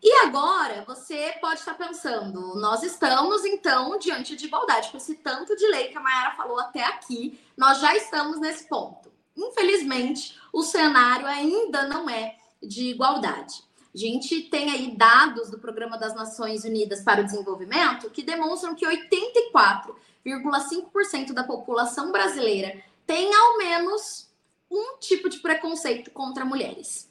E 0.00 0.12
agora 0.26 0.84
você 0.86 1.34
pode 1.40 1.58
estar 1.60 1.74
pensando, 1.74 2.54
nós 2.56 2.82
estamos 2.82 3.42
então 3.44 3.98
diante 3.98 4.36
de 4.36 4.46
igualdade, 4.46 4.90
com 4.90 4.98
esse 4.98 5.14
tanto 5.16 5.56
de 5.56 5.66
lei 5.66 5.88
que 5.88 5.96
a 5.96 6.00
Mayara 6.00 6.36
falou 6.36 6.60
até 6.60 6.84
aqui, 6.84 7.40
nós 7.56 7.80
já 7.80 7.96
estamos 7.96 8.38
nesse 8.38 8.68
ponto. 8.68 9.10
Infelizmente, 9.36 10.38
o 10.52 10.62
cenário 10.62 11.26
ainda 11.26 11.88
não 11.88 12.08
é 12.08 12.36
de 12.62 12.90
igualdade. 12.90 13.64
A 13.94 13.98
gente 13.98 14.42
tem 14.42 14.70
aí 14.70 14.96
dados 14.96 15.50
do 15.50 15.58
Programa 15.58 15.96
das 15.96 16.14
Nações 16.14 16.64
Unidas 16.64 17.02
para 17.02 17.22
o 17.22 17.24
Desenvolvimento 17.24 18.10
que 18.10 18.22
demonstram 18.22 18.74
que 18.74 18.86
84,5% 18.86 21.32
da 21.32 21.44
população 21.44 22.12
brasileira 22.12 22.82
tem 23.06 23.34
ao 23.34 23.58
menos 23.58 24.30
um 24.70 24.98
tipo 24.98 25.28
de 25.28 25.38
preconceito 25.38 26.10
contra 26.10 26.44
mulheres. 26.44 27.10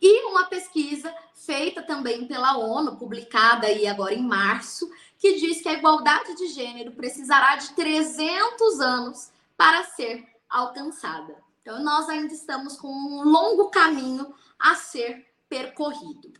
E 0.00 0.24
uma 0.26 0.44
pesquisa 0.46 1.14
feita 1.34 1.82
também 1.82 2.26
pela 2.26 2.56
ONU, 2.56 2.96
publicada 2.96 3.66
aí 3.66 3.86
agora 3.86 4.14
em 4.14 4.22
março, 4.22 4.90
que 5.18 5.34
diz 5.38 5.60
que 5.60 5.68
a 5.68 5.74
igualdade 5.74 6.34
de 6.34 6.48
gênero 6.48 6.92
precisará 6.92 7.56
de 7.56 7.72
300 7.74 8.80
anos 8.80 9.30
para 9.56 9.84
ser 9.84 10.26
alcançada. 10.48 11.36
Então, 11.60 11.82
nós 11.82 12.08
ainda 12.08 12.32
estamos 12.32 12.76
com 12.78 12.88
um 12.88 13.22
longo 13.24 13.70
caminho 13.70 14.34
a 14.58 14.74
ser 14.74 15.26
percorrido. 15.48 16.32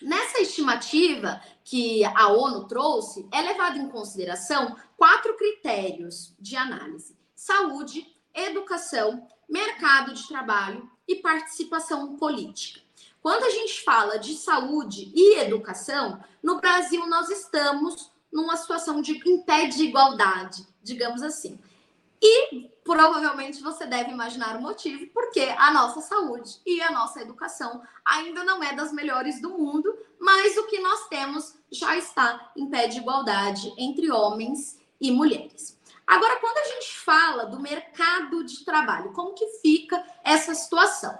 Nessa 0.00 0.40
estimativa 0.40 1.40
que 1.64 2.04
a 2.04 2.28
ONU 2.28 2.66
trouxe, 2.66 3.26
é 3.32 3.40
levado 3.40 3.78
em 3.78 3.88
consideração 3.88 4.76
quatro 4.96 5.36
critérios 5.36 6.34
de 6.38 6.56
análise: 6.56 7.16
saúde, 7.36 8.04
educação, 8.34 9.28
mercado 9.48 10.14
de 10.14 10.26
trabalho 10.26 10.90
e 11.06 11.16
participação 11.16 12.16
política. 12.16 12.80
Quando 13.20 13.44
a 13.44 13.50
gente 13.50 13.82
fala 13.82 14.18
de 14.18 14.34
saúde 14.34 15.12
e 15.14 15.38
educação, 15.38 16.22
no 16.42 16.60
Brasil 16.60 17.06
nós 17.06 17.28
estamos 17.28 18.10
numa 18.32 18.56
situação 18.56 19.00
de 19.02 19.20
em 19.28 19.42
pé 19.42 19.66
de 19.66 19.84
igualdade, 19.84 20.66
digamos 20.82 21.22
assim. 21.22 21.58
E 22.20 22.70
provavelmente 22.82 23.62
você 23.62 23.84
deve 23.84 24.10
imaginar 24.10 24.56
o 24.56 24.62
motivo, 24.62 25.06
porque 25.12 25.40
a 25.58 25.72
nossa 25.72 26.00
saúde 26.00 26.60
e 26.64 26.80
a 26.80 26.90
nossa 26.90 27.20
educação 27.20 27.82
ainda 28.04 28.44
não 28.44 28.62
é 28.62 28.74
das 28.74 28.92
melhores 28.92 29.40
do 29.40 29.50
mundo, 29.50 29.92
mas 30.18 30.56
o 30.56 30.66
que 30.66 30.78
nós 30.80 31.08
temos 31.08 31.54
já 31.70 31.96
está 31.96 32.52
em 32.56 32.70
pé 32.70 32.86
de 32.86 32.98
igualdade 32.98 33.72
entre 33.76 34.10
homens 34.10 34.80
e 35.00 35.10
mulheres. 35.10 35.75
Agora, 36.06 36.38
quando 36.38 36.58
a 36.58 36.74
gente 36.74 36.92
fala 36.92 37.46
do 37.46 37.58
mercado 37.58 38.44
de 38.44 38.64
trabalho, 38.64 39.12
como 39.12 39.34
que 39.34 39.46
fica 39.60 40.04
essa 40.22 40.54
situação? 40.54 41.18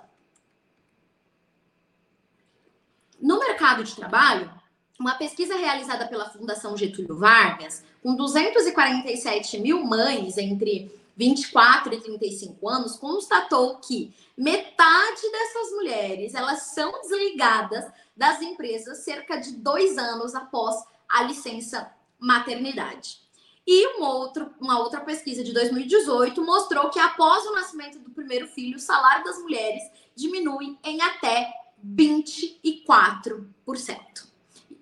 No 3.21 3.39
mercado 3.41 3.83
de 3.83 3.97
trabalho, 3.97 4.53
uma 4.99 5.15
pesquisa 5.15 5.57
realizada 5.57 6.07
pela 6.07 6.31
Fundação 6.31 6.77
Getúlio 6.77 7.17
Vargas, 7.17 7.85
com 8.03 8.15
247 8.15 9.59
mil 9.59 9.85
mães 9.85 10.39
entre 10.39 10.91
24 11.17 11.95
e 11.95 12.01
35 12.01 12.69
anos, 12.69 12.97
constatou 12.97 13.79
que 13.79 14.15
metade 14.37 15.31
dessas 15.33 15.71
mulheres 15.73 16.35
elas 16.35 16.63
são 16.75 16.93
desligadas 17.01 17.91
das 18.17 18.41
empresas 18.41 18.99
cerca 18.99 19.37
de 19.37 19.53
dois 19.53 19.99
anos 19.99 20.35
após 20.35 20.77
a 21.09 21.23
licença 21.23 21.91
maternidade. 22.19 23.26
E 23.67 23.99
um 23.99 24.05
outro, 24.05 24.55
uma 24.61 24.79
outra 24.79 25.01
pesquisa 25.01 25.43
de 25.43 25.53
2018 25.53 26.41
mostrou 26.45 26.89
que 26.89 27.01
após 27.01 27.45
o 27.47 27.53
nascimento 27.53 27.99
do 27.99 28.11
primeiro 28.11 28.47
filho, 28.47 28.77
o 28.77 28.81
salário 28.81 29.25
das 29.25 29.39
mulheres 29.39 29.83
diminui 30.15 30.79
em 30.85 31.03
até 31.03 31.53
24%. 31.85 33.47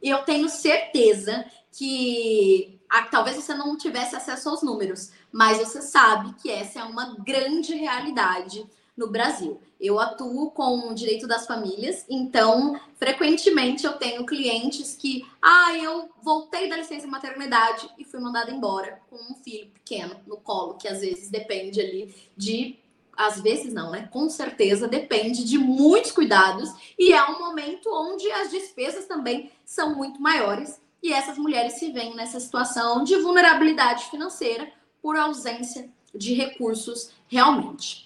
Eu 0.02 0.18
tenho 0.24 0.48
certeza 0.50 1.46
que 1.72 2.78
talvez 3.10 3.36
você 3.36 3.54
não 3.54 3.76
tivesse 3.76 4.14
acesso 4.14 4.50
aos 4.50 4.62
números, 4.62 5.10
mas 5.32 5.58
você 5.58 5.80
sabe 5.80 6.34
que 6.34 6.50
essa 6.50 6.80
é 6.80 6.84
uma 6.84 7.16
grande 7.24 7.74
realidade 7.74 8.64
no 8.96 9.10
Brasil. 9.10 9.60
Eu 9.80 9.98
atuo 9.98 10.50
com 10.50 10.88
o 10.88 10.94
direito 10.94 11.26
das 11.26 11.46
famílias, 11.46 12.04
então 12.08 12.78
frequentemente 12.96 13.84
eu 13.84 13.94
tenho 13.94 14.24
clientes 14.24 14.96
que, 14.96 15.26
ah, 15.42 15.76
eu 15.76 16.08
voltei 16.22 16.68
da 16.68 16.76
licença 16.76 17.06
maternidade 17.06 17.88
e 17.98 18.04
fui 18.04 18.20
mandada 18.20 18.50
embora 18.50 19.00
com 19.10 19.16
um 19.16 19.34
filho 19.34 19.68
pequeno 19.70 20.16
no 20.26 20.36
colo, 20.36 20.74
que 20.74 20.88
às 20.88 21.00
vezes 21.00 21.28
depende 21.28 21.80
ali 21.80 22.14
de 22.36 22.78
às 23.16 23.40
vezes 23.40 23.72
não, 23.72 23.92
né? 23.92 24.08
Com 24.10 24.28
certeza 24.28 24.88
depende 24.88 25.44
de 25.44 25.56
muitos 25.56 26.10
cuidados 26.10 26.68
e 26.98 27.12
é 27.12 27.24
um 27.30 27.38
momento 27.38 27.88
onde 27.92 28.28
as 28.32 28.50
despesas 28.50 29.06
também 29.06 29.52
são 29.64 29.94
muito 29.94 30.20
maiores 30.20 30.80
e 31.00 31.12
essas 31.12 31.38
mulheres 31.38 31.74
se 31.74 31.92
veem 31.92 32.16
nessa 32.16 32.40
situação 32.40 33.04
de 33.04 33.16
vulnerabilidade 33.16 34.06
financeira 34.06 34.68
por 35.00 35.16
ausência 35.16 35.88
de 36.14 36.34
recursos 36.34 37.10
realmente. 37.28 38.03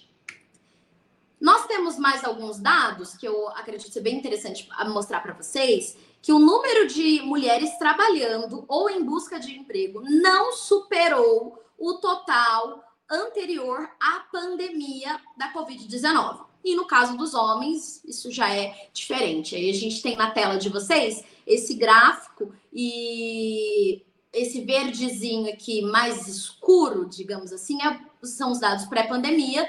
Nós 1.39 1.65
temos 1.67 1.97
mais 1.97 2.23
alguns 2.23 2.59
dados 2.59 3.15
que 3.15 3.27
eu 3.27 3.47
acredito 3.49 3.91
ser 3.91 4.01
bem 4.01 4.17
interessante 4.17 4.67
mostrar 4.87 5.21
para 5.21 5.33
vocês, 5.33 5.97
que 6.21 6.33
o 6.33 6.39
número 6.39 6.87
de 6.87 7.21
mulheres 7.21 7.77
trabalhando 7.77 8.65
ou 8.67 8.89
em 8.89 9.03
busca 9.03 9.39
de 9.39 9.57
emprego 9.57 10.01
não 10.01 10.51
superou 10.51 11.63
o 11.77 11.93
total 11.95 12.83
anterior 13.09 13.89
à 13.99 14.19
pandemia 14.31 15.19
da 15.37 15.53
Covid-19. 15.53 16.45
E 16.63 16.75
no 16.75 16.85
caso 16.85 17.17
dos 17.17 17.33
homens, 17.33 18.03
isso 18.03 18.29
já 18.31 18.53
é 18.53 18.89
diferente. 18.93 19.55
Aí 19.55 19.69
a 19.69 19.73
gente 19.73 20.01
tem 20.01 20.17
na 20.17 20.31
tela 20.31 20.57
de 20.57 20.67
vocês 20.67 21.23
esse 21.47 21.73
gráfico 21.73 22.53
e 22.71 24.03
esse 24.31 24.61
verdezinho 24.61 25.51
aqui 25.51 25.81
mais 25.81 26.27
escuro, 26.27 27.07
digamos 27.07 27.51
assim, 27.51 27.81
é, 27.81 27.99
são 28.23 28.51
os 28.51 28.59
dados 28.59 28.85
pré-pandemia. 28.85 29.67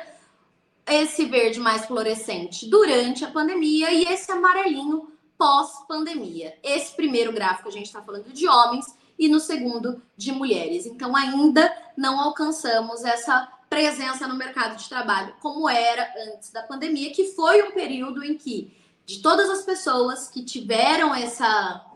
Esse 0.86 1.26
verde 1.26 1.60
mais 1.60 1.84
fluorescente 1.86 2.68
durante 2.68 3.24
a 3.24 3.30
pandemia 3.30 3.92
e 3.92 4.04
esse 4.04 4.30
amarelinho 4.30 5.12
pós-pandemia. 5.38 6.58
Esse 6.62 6.94
primeiro 6.94 7.32
gráfico 7.32 7.68
a 7.68 7.72
gente 7.72 7.86
está 7.86 8.02
falando 8.02 8.32
de 8.32 8.48
homens 8.48 8.86
e 9.18 9.28
no 9.28 9.40
segundo 9.40 10.02
de 10.16 10.32
mulheres. 10.32 10.86
Então 10.86 11.14
ainda 11.16 11.74
não 11.96 12.20
alcançamos 12.20 13.04
essa 13.04 13.48
presença 13.68 14.26
no 14.26 14.34
mercado 14.34 14.76
de 14.76 14.88
trabalho 14.88 15.34
como 15.40 15.68
era 15.68 16.12
antes 16.34 16.50
da 16.50 16.62
pandemia, 16.62 17.12
que 17.12 17.32
foi 17.32 17.62
um 17.62 17.70
período 17.70 18.24
em 18.24 18.36
que 18.36 18.76
de 19.06 19.22
todas 19.22 19.48
as 19.48 19.62
pessoas 19.62 20.28
que 20.28 20.44
tiveram 20.44 21.14
essa 21.14 21.86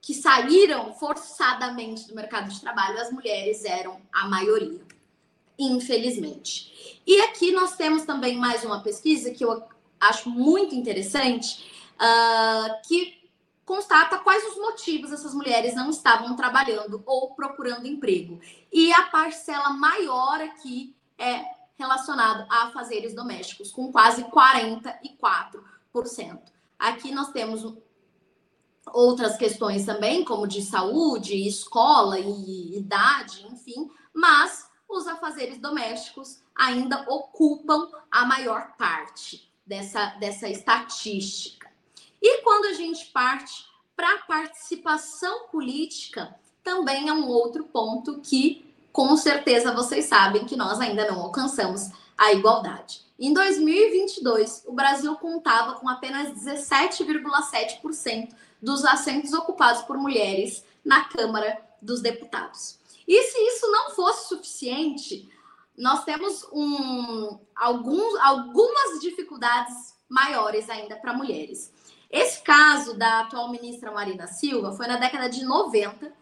que 0.00 0.14
saíram 0.14 0.94
forçadamente 0.94 2.08
do 2.08 2.14
mercado 2.14 2.48
de 2.48 2.60
trabalho, 2.60 2.98
as 2.98 3.12
mulheres 3.12 3.64
eram 3.64 4.00
a 4.10 4.26
maioria, 4.28 4.80
infelizmente. 5.58 6.99
E 7.10 7.20
aqui 7.22 7.50
nós 7.50 7.74
temos 7.74 8.04
também 8.04 8.38
mais 8.38 8.64
uma 8.64 8.84
pesquisa 8.84 9.32
que 9.32 9.44
eu 9.44 9.64
acho 9.98 10.30
muito 10.30 10.76
interessante, 10.76 11.68
uh, 11.96 12.86
que 12.86 13.28
constata 13.64 14.18
quais 14.18 14.46
os 14.46 14.54
motivos 14.54 15.10
essas 15.10 15.34
mulheres 15.34 15.74
não 15.74 15.90
estavam 15.90 16.36
trabalhando 16.36 17.02
ou 17.04 17.34
procurando 17.34 17.88
emprego. 17.88 18.40
E 18.72 18.92
a 18.92 19.08
parcela 19.08 19.70
maior 19.70 20.40
aqui 20.40 20.94
é 21.18 21.42
relacionado 21.76 22.46
a 22.48 22.70
fazeres 22.70 23.12
domésticos, 23.12 23.72
com 23.72 23.90
quase 23.90 24.22
44%. 24.22 26.38
Aqui 26.78 27.10
nós 27.10 27.32
temos 27.32 27.74
outras 28.86 29.36
questões 29.36 29.84
também, 29.84 30.24
como 30.24 30.46
de 30.46 30.62
saúde, 30.62 31.34
escola 31.44 32.20
e 32.20 32.78
idade, 32.78 33.48
enfim, 33.50 33.90
mas 34.14 34.70
os 34.88 35.08
afazeres 35.08 35.58
domésticos 35.58 36.40
ainda 36.60 37.06
ocupam 37.08 37.88
a 38.10 38.26
maior 38.26 38.76
parte 38.76 39.50
dessa, 39.66 40.10
dessa 40.20 40.46
estatística. 40.46 41.70
E 42.20 42.42
quando 42.42 42.66
a 42.66 42.74
gente 42.74 43.06
parte 43.06 43.64
para 43.96 44.16
a 44.16 44.18
participação 44.18 45.46
política, 45.48 46.34
também 46.62 47.08
é 47.08 47.12
um 47.14 47.26
outro 47.28 47.64
ponto 47.64 48.20
que, 48.20 48.74
com 48.92 49.16
certeza, 49.16 49.72
vocês 49.72 50.04
sabem 50.04 50.44
que 50.44 50.54
nós 50.54 50.78
ainda 50.80 51.10
não 51.10 51.22
alcançamos 51.22 51.88
a 52.16 52.30
igualdade. 52.32 53.00
Em 53.18 53.32
2022, 53.32 54.64
o 54.66 54.74
Brasil 54.74 55.14
contava 55.16 55.80
com 55.80 55.88
apenas 55.88 56.28
17,7% 56.44 58.34
dos 58.60 58.84
assentos 58.84 59.32
ocupados 59.32 59.80
por 59.82 59.96
mulheres 59.96 60.62
na 60.84 61.04
Câmara 61.04 61.58
dos 61.80 62.02
Deputados. 62.02 62.78
E 63.08 63.22
se 63.22 63.38
isso 63.38 63.70
não 63.70 63.90
fosse 63.90 64.28
suficiente, 64.28 65.26
nós 65.76 66.04
temos 66.04 66.46
um, 66.52 67.38
alguns, 67.54 68.14
algumas 68.20 69.00
dificuldades 69.00 69.94
maiores 70.08 70.68
ainda 70.68 70.96
para 70.96 71.12
mulheres. 71.12 71.72
Esse 72.10 72.42
caso 72.42 72.98
da 72.98 73.20
atual 73.20 73.50
ministra 73.50 73.92
Marina 73.92 74.26
Silva 74.26 74.72
foi 74.72 74.86
na 74.86 74.96
década 74.96 75.28
de 75.28 75.44
90, 75.44 76.12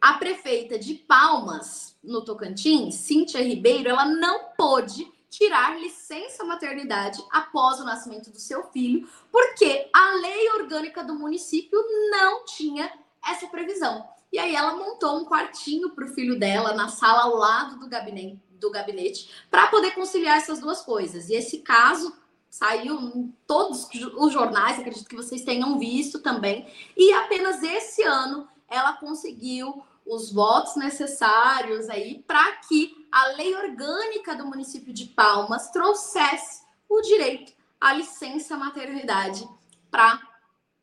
a 0.00 0.12
prefeita 0.12 0.78
de 0.78 0.94
Palmas, 0.94 1.98
no 2.00 2.24
Tocantins, 2.24 2.94
Cíntia 2.94 3.42
Ribeiro, 3.42 3.88
ela 3.88 4.04
não 4.04 4.50
pôde 4.56 5.10
tirar 5.28 5.80
licença 5.80 6.44
maternidade 6.44 7.20
após 7.32 7.80
o 7.80 7.84
nascimento 7.84 8.30
do 8.30 8.38
seu 8.38 8.70
filho, 8.70 9.08
porque 9.32 9.90
a 9.92 10.14
lei 10.14 10.48
orgânica 10.52 11.02
do 11.02 11.16
município 11.16 11.84
não 12.10 12.44
tinha 12.44 12.92
essa 13.26 13.48
previsão. 13.48 14.12
E 14.32 14.38
aí 14.38 14.56
ela 14.56 14.74
montou 14.74 15.18
um 15.18 15.24
quartinho 15.26 15.90
para 15.90 16.06
o 16.06 16.14
filho 16.14 16.38
dela 16.38 16.72
na 16.72 16.88
sala 16.88 17.24
ao 17.24 17.36
lado 17.36 17.78
do 17.78 17.86
gabinete, 17.86 18.40
do 18.52 18.70
gabinete 18.70 19.30
para 19.50 19.66
poder 19.66 19.92
conciliar 19.92 20.38
essas 20.38 20.58
duas 20.58 20.80
coisas. 20.80 21.28
E 21.28 21.34
esse 21.34 21.58
caso 21.58 22.16
saiu 22.48 22.98
em 22.98 23.34
todos 23.46 23.88
os 24.16 24.32
jornais, 24.32 24.78
acredito 24.78 25.08
que 25.08 25.16
vocês 25.16 25.42
tenham 25.42 25.78
visto 25.78 26.20
também. 26.20 26.66
E 26.96 27.12
apenas 27.12 27.62
esse 27.62 28.02
ano 28.02 28.48
ela 28.68 28.94
conseguiu 28.94 29.84
os 30.06 30.32
votos 30.32 30.76
necessários 30.76 31.88
aí 31.88 32.22
para 32.26 32.52
que 32.56 33.06
a 33.12 33.26
lei 33.28 33.54
orgânica 33.54 34.34
do 34.34 34.46
município 34.46 34.92
de 34.92 35.06
Palmas 35.06 35.70
trouxesse 35.70 36.62
o 36.88 37.00
direito 37.02 37.52
à 37.80 37.92
licença 37.92 38.56
maternidade 38.56 39.46
para 39.90 40.20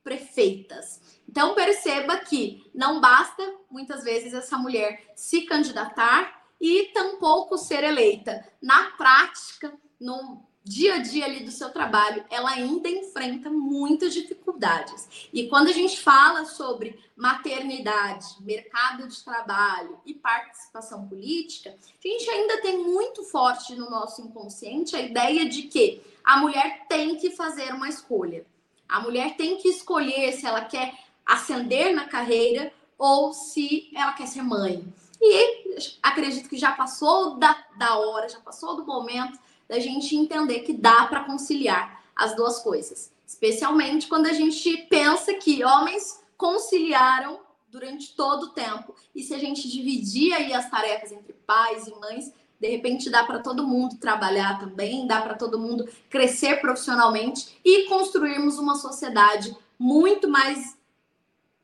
prefeitas. 0.04 1.09
Então 1.30 1.54
perceba 1.54 2.18
que 2.18 2.68
não 2.74 3.00
basta 3.00 3.44
muitas 3.70 4.04
vezes 4.04 4.34
essa 4.34 4.58
mulher 4.58 5.14
se 5.16 5.44
candidatar 5.44 6.42
e 6.60 6.86
tampouco 6.86 7.56
ser 7.56 7.84
eleita. 7.84 8.44
Na 8.60 8.90
prática, 8.98 9.72
no 10.02 10.44
dia 10.64 10.96
a 10.96 10.98
dia 10.98 11.26
ali 11.26 11.44
do 11.44 11.52
seu 11.52 11.70
trabalho, 11.70 12.26
ela 12.32 12.50
ainda 12.50 12.90
enfrenta 12.90 13.48
muitas 13.48 14.12
dificuldades. 14.12 15.30
E 15.32 15.48
quando 15.48 15.68
a 15.68 15.72
gente 15.72 16.00
fala 16.00 16.46
sobre 16.46 17.00
maternidade, 17.16 18.26
mercado 18.42 19.08
de 19.08 19.24
trabalho 19.24 20.00
e 20.08 20.16
participação 20.16 21.08
política, 21.08 21.78
a 22.04 22.08
gente 22.08 22.28
ainda 22.28 22.60
tem 22.60 22.80
muito 22.80 23.24
forte 23.24 23.76
no 23.76 23.88
nosso 23.88 24.20
inconsciente 24.24 24.96
a 24.96 25.02
ideia 25.02 25.48
de 25.48 25.64
que 25.64 26.02
a 26.24 26.38
mulher 26.38 26.88
tem 26.90 27.18
que 27.18 27.30
fazer 27.30 27.72
uma 27.72 27.88
escolha. 27.88 28.48
A 28.88 29.00
mulher 29.00 29.38
tem 29.38 29.58
que 29.58 29.70
escolher 29.70 30.32
se 30.32 30.48
ela 30.48 30.66
quer 30.66 31.09
ascender 31.30 31.94
na 31.94 32.06
carreira 32.06 32.74
ou 32.98 33.32
se 33.32 33.92
ela 33.96 34.14
quer 34.14 34.28
ser 34.28 34.42
mãe. 34.42 34.84
E 35.22 35.78
acredito 36.02 36.50
que 36.50 36.58
já 36.58 36.72
passou 36.72 37.38
da, 37.38 37.56
da 37.78 37.98
hora, 38.00 38.28
já 38.28 38.40
passou 38.40 38.76
do 38.76 38.86
momento 38.86 39.38
da 39.68 39.80
gente 39.80 40.16
entender 40.16 40.62
que 40.62 40.74
dá 40.74 41.06
para 41.06 41.24
conciliar 41.26 42.04
as 42.16 42.36
duas 42.36 42.60
coisas. 42.60 43.12
Especialmente 43.28 44.08
quando 44.08 44.26
a 44.26 44.34
gente 44.34 44.76
pensa 44.90 45.36
que 45.36 45.64
homens 45.64 46.20
conciliaram 46.36 47.40
durante 47.70 48.16
todo 48.16 48.48
o 48.48 48.50
tempo. 48.50 48.96
E 49.14 49.22
se 49.22 49.34
a 49.36 49.38
gente 49.38 49.70
dividir 49.70 50.34
aí 50.34 50.52
as 50.52 50.70
tarefas 50.70 51.12
entre 51.12 51.34
pais 51.46 51.86
e 51.86 51.94
mães, 52.00 52.34
de 52.60 52.68
repente 52.68 53.10
dá 53.10 53.24
para 53.24 53.40
todo 53.40 53.68
mundo 53.68 53.98
trabalhar 53.98 54.60
também, 54.60 55.06
dá 55.06 55.22
para 55.22 55.36
todo 55.36 55.60
mundo 55.60 55.88
crescer 56.10 56.60
profissionalmente 56.60 57.60
e 57.64 57.88
construirmos 57.88 58.58
uma 58.58 58.76
sociedade 58.76 59.56
muito 59.78 60.28
mais 60.28 60.79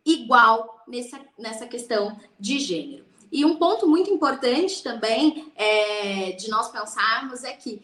igual 0.05 0.83
nessa, 0.87 1.19
nessa 1.37 1.65
questão 1.65 2.17
de 2.39 2.59
gênero. 2.59 3.05
E 3.31 3.43
um 3.43 3.55
ponto 3.55 3.87
muito 3.87 4.09
importante 4.09 4.83
também 4.83 5.51
é, 5.55 6.31
de 6.33 6.49
nós 6.49 6.69
pensarmos 6.69 7.43
é 7.43 7.53
que 7.53 7.81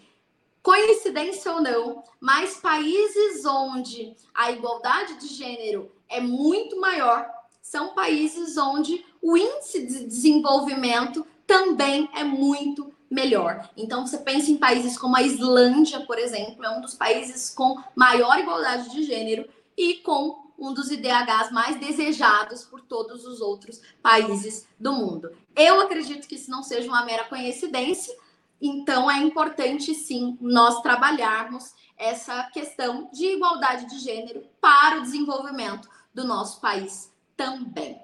Coincidência 0.61 1.51
ou 1.51 1.59
não, 1.61 2.03
mas 2.19 2.57
países 2.57 3.43
onde 3.45 4.15
a 4.33 4.51
igualdade 4.51 5.15
de 5.15 5.27
gênero 5.27 5.91
é 6.07 6.21
muito 6.21 6.79
maior 6.79 7.27
são 7.63 7.95
países 7.95 8.57
onde 8.57 9.03
o 9.21 9.35
índice 9.35 9.85
de 9.85 10.05
desenvolvimento 10.05 11.25
também 11.47 12.07
é 12.13 12.23
muito 12.23 12.93
melhor. 13.09 13.69
Então, 13.75 14.05
você 14.05 14.19
pensa 14.19 14.51
em 14.51 14.57
países 14.57 14.97
como 14.99 15.15
a 15.15 15.23
Islândia, 15.23 16.01
por 16.01 16.19
exemplo, 16.19 16.63
é 16.63 16.69
um 16.69 16.81
dos 16.81 16.93
países 16.93 17.49
com 17.49 17.81
maior 17.95 18.37
igualdade 18.37 18.91
de 18.91 19.03
gênero 19.03 19.49
e 19.75 19.95
com 19.95 20.50
um 20.61 20.73
dos 20.73 20.91
IDHs 20.91 21.51
mais 21.51 21.79
desejados 21.79 22.63
por 22.63 22.81
todos 22.81 23.25
os 23.25 23.41
outros 23.41 23.81
países 24.01 24.67
do 24.79 24.93
mundo. 24.93 25.35
Eu 25.55 25.81
acredito 25.81 26.27
que 26.27 26.35
isso 26.35 26.51
não 26.51 26.61
seja 26.61 26.87
uma 26.87 27.03
mera 27.03 27.23
coincidência, 27.25 28.15
então, 28.61 29.09
é 29.09 29.17
importante 29.17 29.95
sim 29.95 30.37
nós 30.39 30.81
trabalharmos 30.81 31.73
essa 31.97 32.43
questão 32.51 33.09
de 33.11 33.25
igualdade 33.25 33.87
de 33.87 33.97
gênero 33.97 34.43
para 34.61 34.99
o 34.99 35.01
desenvolvimento 35.01 35.89
do 36.13 36.23
nosso 36.23 36.61
país 36.61 37.11
também. 37.35 37.99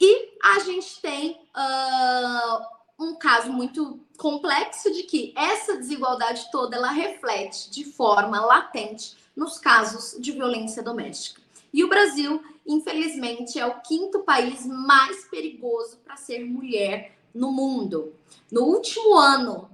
E 0.00 0.38
a 0.42 0.58
gente 0.60 1.00
tem 1.00 1.40
uh, 1.56 3.04
um 3.04 3.14
caso 3.14 3.52
muito 3.52 4.00
complexo 4.16 4.92
de 4.92 5.04
que 5.04 5.32
essa 5.36 5.76
desigualdade 5.76 6.50
toda 6.50 6.76
ela 6.76 6.90
reflete 6.90 7.70
de 7.70 7.84
forma 7.84 8.40
latente 8.40 9.16
nos 9.38 9.58
casos 9.58 10.20
de 10.20 10.32
violência 10.32 10.82
doméstica. 10.82 11.40
E 11.72 11.84
o 11.84 11.88
Brasil 11.88 12.42
infelizmente, 12.68 13.58
é 13.58 13.66
o 13.66 13.80
quinto 13.80 14.20
país 14.20 14.64
mais 14.66 15.24
perigoso 15.24 15.96
para 16.04 16.16
ser 16.16 16.44
mulher 16.44 17.18
no 17.34 17.50
mundo. 17.50 18.14
No 18.52 18.64
último 18.64 19.16
ano, 19.16 19.70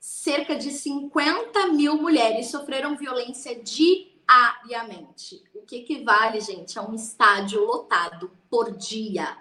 cerca 0.00 0.56
de 0.56 0.70
50 0.70 1.68
mil 1.68 2.00
mulheres 2.00 2.46
sofreram 2.50 2.96
violência 2.96 3.54
diariamente. 3.62 5.44
O 5.54 5.60
que 5.60 5.76
equivale, 5.76 6.40
gente, 6.40 6.78
a 6.78 6.82
um 6.82 6.94
estádio 6.94 7.62
lotado 7.62 8.30
por 8.48 8.74
dia. 8.74 9.36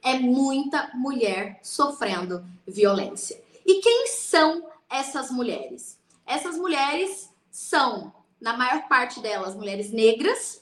É 0.00 0.16
muita 0.18 0.92
mulher 0.94 1.58
sofrendo 1.62 2.44
violência. 2.66 3.42
E 3.66 3.80
quem 3.80 4.06
são 4.06 4.68
essas 4.88 5.30
mulheres? 5.30 5.98
Essas 6.24 6.56
mulheres 6.56 7.28
são, 7.50 8.12
na 8.42 8.54
maior 8.56 8.86
parte 8.88 9.20
delas, 9.20 9.54
mulheres 9.54 9.92
negras. 9.92 10.60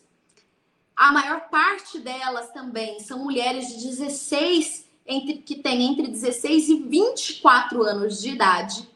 A 0.95 1.11
maior 1.11 1.49
parte 1.49 1.99
delas 1.99 2.51
também 2.51 3.01
são 3.01 3.25
mulheres 3.25 3.69
de 3.69 3.77
16 3.89 4.87
entre, 5.07 5.39
que 5.39 5.55
têm 5.57 5.91
entre 5.91 6.07
16 6.07 6.69
e 6.69 6.83
24 6.83 7.83
anos 7.83 8.21
de 8.21 8.29
idade. 8.29 8.87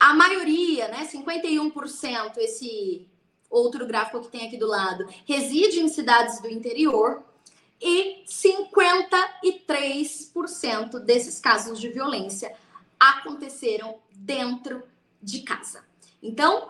A 0.00 0.14
maioria, 0.14 0.88
né, 0.88 1.06
51%, 1.06 2.38
esse 2.38 3.06
outro 3.50 3.86
gráfico 3.86 4.22
que 4.22 4.28
tem 4.28 4.46
aqui 4.46 4.56
do 4.56 4.66
lado, 4.66 5.06
reside 5.26 5.80
em 5.80 5.88
cidades 5.88 6.40
do 6.40 6.48
interior 6.48 7.22
e 7.78 8.24
53% 8.26 10.98
desses 11.00 11.38
casos 11.38 11.78
de 11.78 11.90
violência 11.90 12.56
aconteceram 12.98 13.98
dentro 14.12 14.82
de 15.22 15.42
casa. 15.42 15.84
Então, 16.22 16.68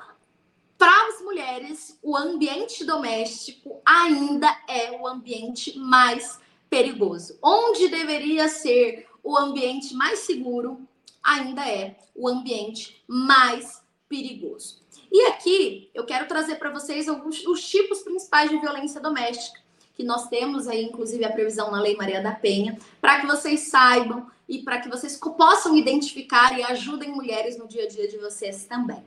para 0.79 1.09
as 1.09 1.21
mulheres, 1.21 1.99
o 2.01 2.17
ambiente 2.17 2.85
doméstico 2.85 3.83
ainda 3.85 4.49
é 4.69 4.93
o 4.93 5.09
ambiente 5.09 5.77
mais 5.77 6.39
perigoso. 6.71 7.37
Onde 7.43 7.89
deveria 7.89 8.49
ser 8.49 9.09
o 9.23 9.37
ambiente 9.37 9.93
mais 9.95 10.21
seguro, 10.21 10.81
ainda 11.23 11.69
é 11.69 11.97
o 12.15 12.29
ambiente 12.29 13.03
mais 13.09 13.83
perigoso. 14.09 14.81
E 15.11 15.27
aqui 15.27 15.91
eu 15.93 16.07
quero 16.07 16.29
trazer 16.29 16.57
para 16.57 16.71
vocês 16.71 17.09
alguns 17.09 17.45
os 17.45 17.69
tipos 17.69 18.03
principais 18.03 18.49
de 18.49 18.59
violência 18.59 19.01
doméstica 19.01 19.61
que 19.97 20.05
nós 20.05 20.29
temos 20.29 20.69
aí, 20.69 20.85
inclusive 20.85 21.25
a 21.25 21.33
previsão 21.33 21.73
na 21.73 21.81
Lei 21.81 21.97
Maria 21.97 22.23
da 22.23 22.31
Penha, 22.31 22.79
para 23.01 23.21
que 23.21 23.27
vocês 23.27 23.63
saibam 23.63 24.31
e 24.49 24.63
para 24.63 24.81
que 24.81 24.89
vocês 24.89 25.17
possam 25.17 25.77
identificar 25.77 26.57
e 26.57 26.63
ajudem 26.63 27.11
mulheres 27.11 27.59
no 27.59 27.67
dia 27.67 27.83
a 27.83 27.89
dia 27.89 28.07
de 28.07 28.17
vocês 28.17 28.65
também. 28.65 29.05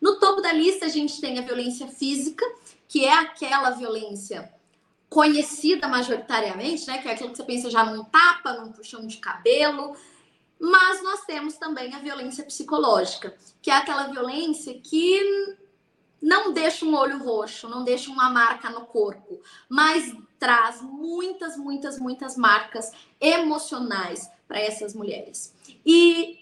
No 0.00 0.18
topo 0.18 0.40
da 0.40 0.52
lista 0.52 0.86
a 0.86 0.88
gente 0.88 1.20
tem 1.20 1.38
a 1.38 1.42
violência 1.42 1.88
física, 1.88 2.44
que 2.86 3.04
é 3.04 3.12
aquela 3.12 3.70
violência 3.70 4.52
conhecida 5.08 5.88
majoritariamente, 5.88 6.86
né? 6.86 6.98
Que 6.98 7.08
é 7.08 7.12
aquilo 7.12 7.30
que 7.30 7.36
você 7.36 7.44
pensa 7.44 7.70
já 7.70 7.84
num 7.84 8.04
tapa, 8.04 8.54
num 8.54 8.72
puxão 8.72 9.06
de 9.06 9.16
cabelo. 9.18 9.96
Mas 10.60 11.02
nós 11.02 11.24
temos 11.24 11.56
também 11.56 11.94
a 11.94 11.98
violência 11.98 12.44
psicológica, 12.44 13.36
que 13.62 13.70
é 13.70 13.74
aquela 13.74 14.08
violência 14.08 14.78
que 14.80 15.56
não 16.20 16.52
deixa 16.52 16.84
um 16.84 16.94
olho 16.96 17.18
roxo, 17.22 17.68
não 17.68 17.84
deixa 17.84 18.10
uma 18.10 18.28
marca 18.28 18.68
no 18.68 18.82
corpo, 18.86 19.40
mas 19.68 20.14
traz 20.38 20.82
muitas, 20.82 21.56
muitas, 21.56 21.98
muitas 21.98 22.36
marcas 22.36 22.90
emocionais 23.20 24.28
para 24.46 24.58
essas 24.58 24.94
mulheres. 24.94 25.54
E 25.86 26.40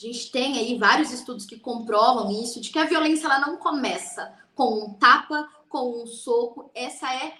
a 0.00 0.12
gente 0.12 0.32
tem 0.32 0.56
aí 0.56 0.78
vários 0.78 1.12
estudos 1.12 1.44
que 1.44 1.60
comprovam 1.60 2.30
isso, 2.30 2.58
de 2.58 2.70
que 2.70 2.78
a 2.78 2.86
violência 2.86 3.26
ela 3.26 3.38
não 3.38 3.58
começa 3.58 4.32
com 4.54 4.84
um 4.84 4.94
tapa, 4.94 5.46
com 5.68 6.02
um 6.02 6.06
soco. 6.06 6.70
Essa 6.74 7.12
é 7.14 7.34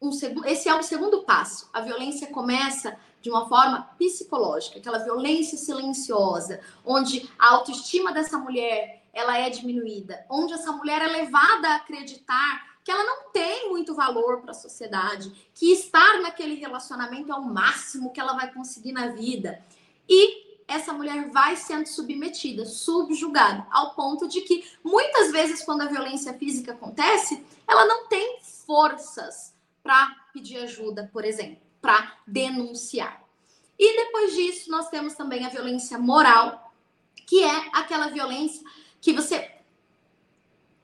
um 0.00 0.10
segundo, 0.10 0.46
esse 0.46 0.66
é 0.66 0.74
o 0.74 0.82
segundo 0.82 1.24
passo. 1.24 1.68
A 1.74 1.82
violência 1.82 2.28
começa 2.28 2.98
de 3.20 3.28
uma 3.28 3.46
forma 3.46 3.82
psicológica, 3.98 4.78
aquela 4.78 4.96
violência 4.96 5.58
silenciosa, 5.58 6.58
onde 6.86 7.28
a 7.38 7.50
autoestima 7.50 8.12
dessa 8.12 8.38
mulher 8.38 9.04
ela 9.12 9.36
é 9.36 9.50
diminuída, 9.50 10.24
onde 10.30 10.54
essa 10.54 10.72
mulher 10.72 11.02
é 11.02 11.06
levada 11.06 11.68
a 11.68 11.76
acreditar 11.76 12.78
que 12.82 12.90
ela 12.90 13.04
não 13.04 13.30
tem 13.30 13.68
muito 13.68 13.94
valor 13.94 14.40
para 14.40 14.52
a 14.52 14.54
sociedade, 14.54 15.50
que 15.54 15.70
estar 15.70 16.22
naquele 16.22 16.54
relacionamento 16.54 17.30
é 17.30 17.34
o 17.34 17.44
máximo 17.44 18.10
que 18.10 18.20
ela 18.20 18.32
vai 18.32 18.50
conseguir 18.54 18.92
na 18.92 19.08
vida. 19.08 19.62
E 20.08 20.47
essa 20.68 20.92
mulher 20.92 21.30
vai 21.30 21.56
sendo 21.56 21.86
submetida, 21.86 22.66
subjugada, 22.66 23.66
ao 23.70 23.94
ponto 23.94 24.28
de 24.28 24.42
que 24.42 24.70
muitas 24.84 25.32
vezes 25.32 25.64
quando 25.64 25.80
a 25.80 25.86
violência 25.86 26.34
física 26.34 26.72
acontece, 26.72 27.42
ela 27.66 27.86
não 27.86 28.06
tem 28.06 28.38
forças 28.66 29.54
para 29.82 30.14
pedir 30.32 30.58
ajuda, 30.58 31.08
por 31.10 31.24
exemplo, 31.24 31.62
para 31.80 32.18
denunciar. 32.26 33.24
E 33.78 33.96
depois 34.04 34.34
disso, 34.34 34.70
nós 34.70 34.90
temos 34.90 35.14
também 35.14 35.46
a 35.46 35.48
violência 35.48 35.98
moral, 35.98 36.74
que 37.26 37.42
é 37.42 37.70
aquela 37.72 38.08
violência 38.08 38.62
que 39.00 39.12
você 39.12 39.58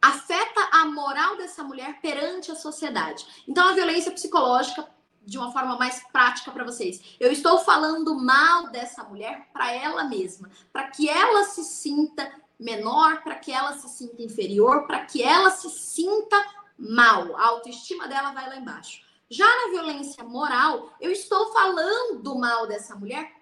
afeta 0.01 0.61
a 0.73 0.87
moral 0.87 1.37
dessa 1.37 1.63
mulher 1.63 2.01
perante 2.01 2.51
a 2.51 2.55
sociedade. 2.55 3.27
Então, 3.49 3.69
a 3.69 3.73
violência 3.73 4.13
psicológica, 4.13 4.89
de 5.25 5.39
uma 5.39 5.53
forma 5.53 5.77
mais 5.77 6.03
prática 6.13 6.51
para 6.51 6.65
vocês. 6.65 7.17
Eu 7.19 7.33
estou 7.33 7.59
falando 7.59 8.15
mal 8.15 8.69
dessa 8.69 9.05
mulher 9.05 9.49
para 9.53 9.73
ela 9.73 10.05
mesma, 10.05 10.51
para 10.73 10.89
que 10.89 11.09
ela 11.09 11.45
se 11.45 11.65
sinta 11.65 12.31
menor, 12.59 13.23
para 13.23 13.35
que 13.37 13.53
ela 13.53 13.73
se 13.73 13.89
sinta 13.89 14.23
inferior, 14.23 14.87
para 14.87 15.05
que 15.05 15.23
ela 15.23 15.51
se 15.51 15.71
sinta 15.71 16.37
mal, 16.79 17.37
a 17.37 17.47
autoestima 17.47 18.09
dela 18.09 18.33
vai 18.33 18.49
lá 18.49 18.57
embaixo. 18.57 19.03
Já 19.31 19.47
na 19.47 19.73
violência 19.73 20.23
moral, 20.23 20.93
eu 21.01 21.11
estou 21.11 21.53
falando 21.53 22.35
mal 22.37 22.67
dessa 22.67 22.95
mulher 22.95 23.33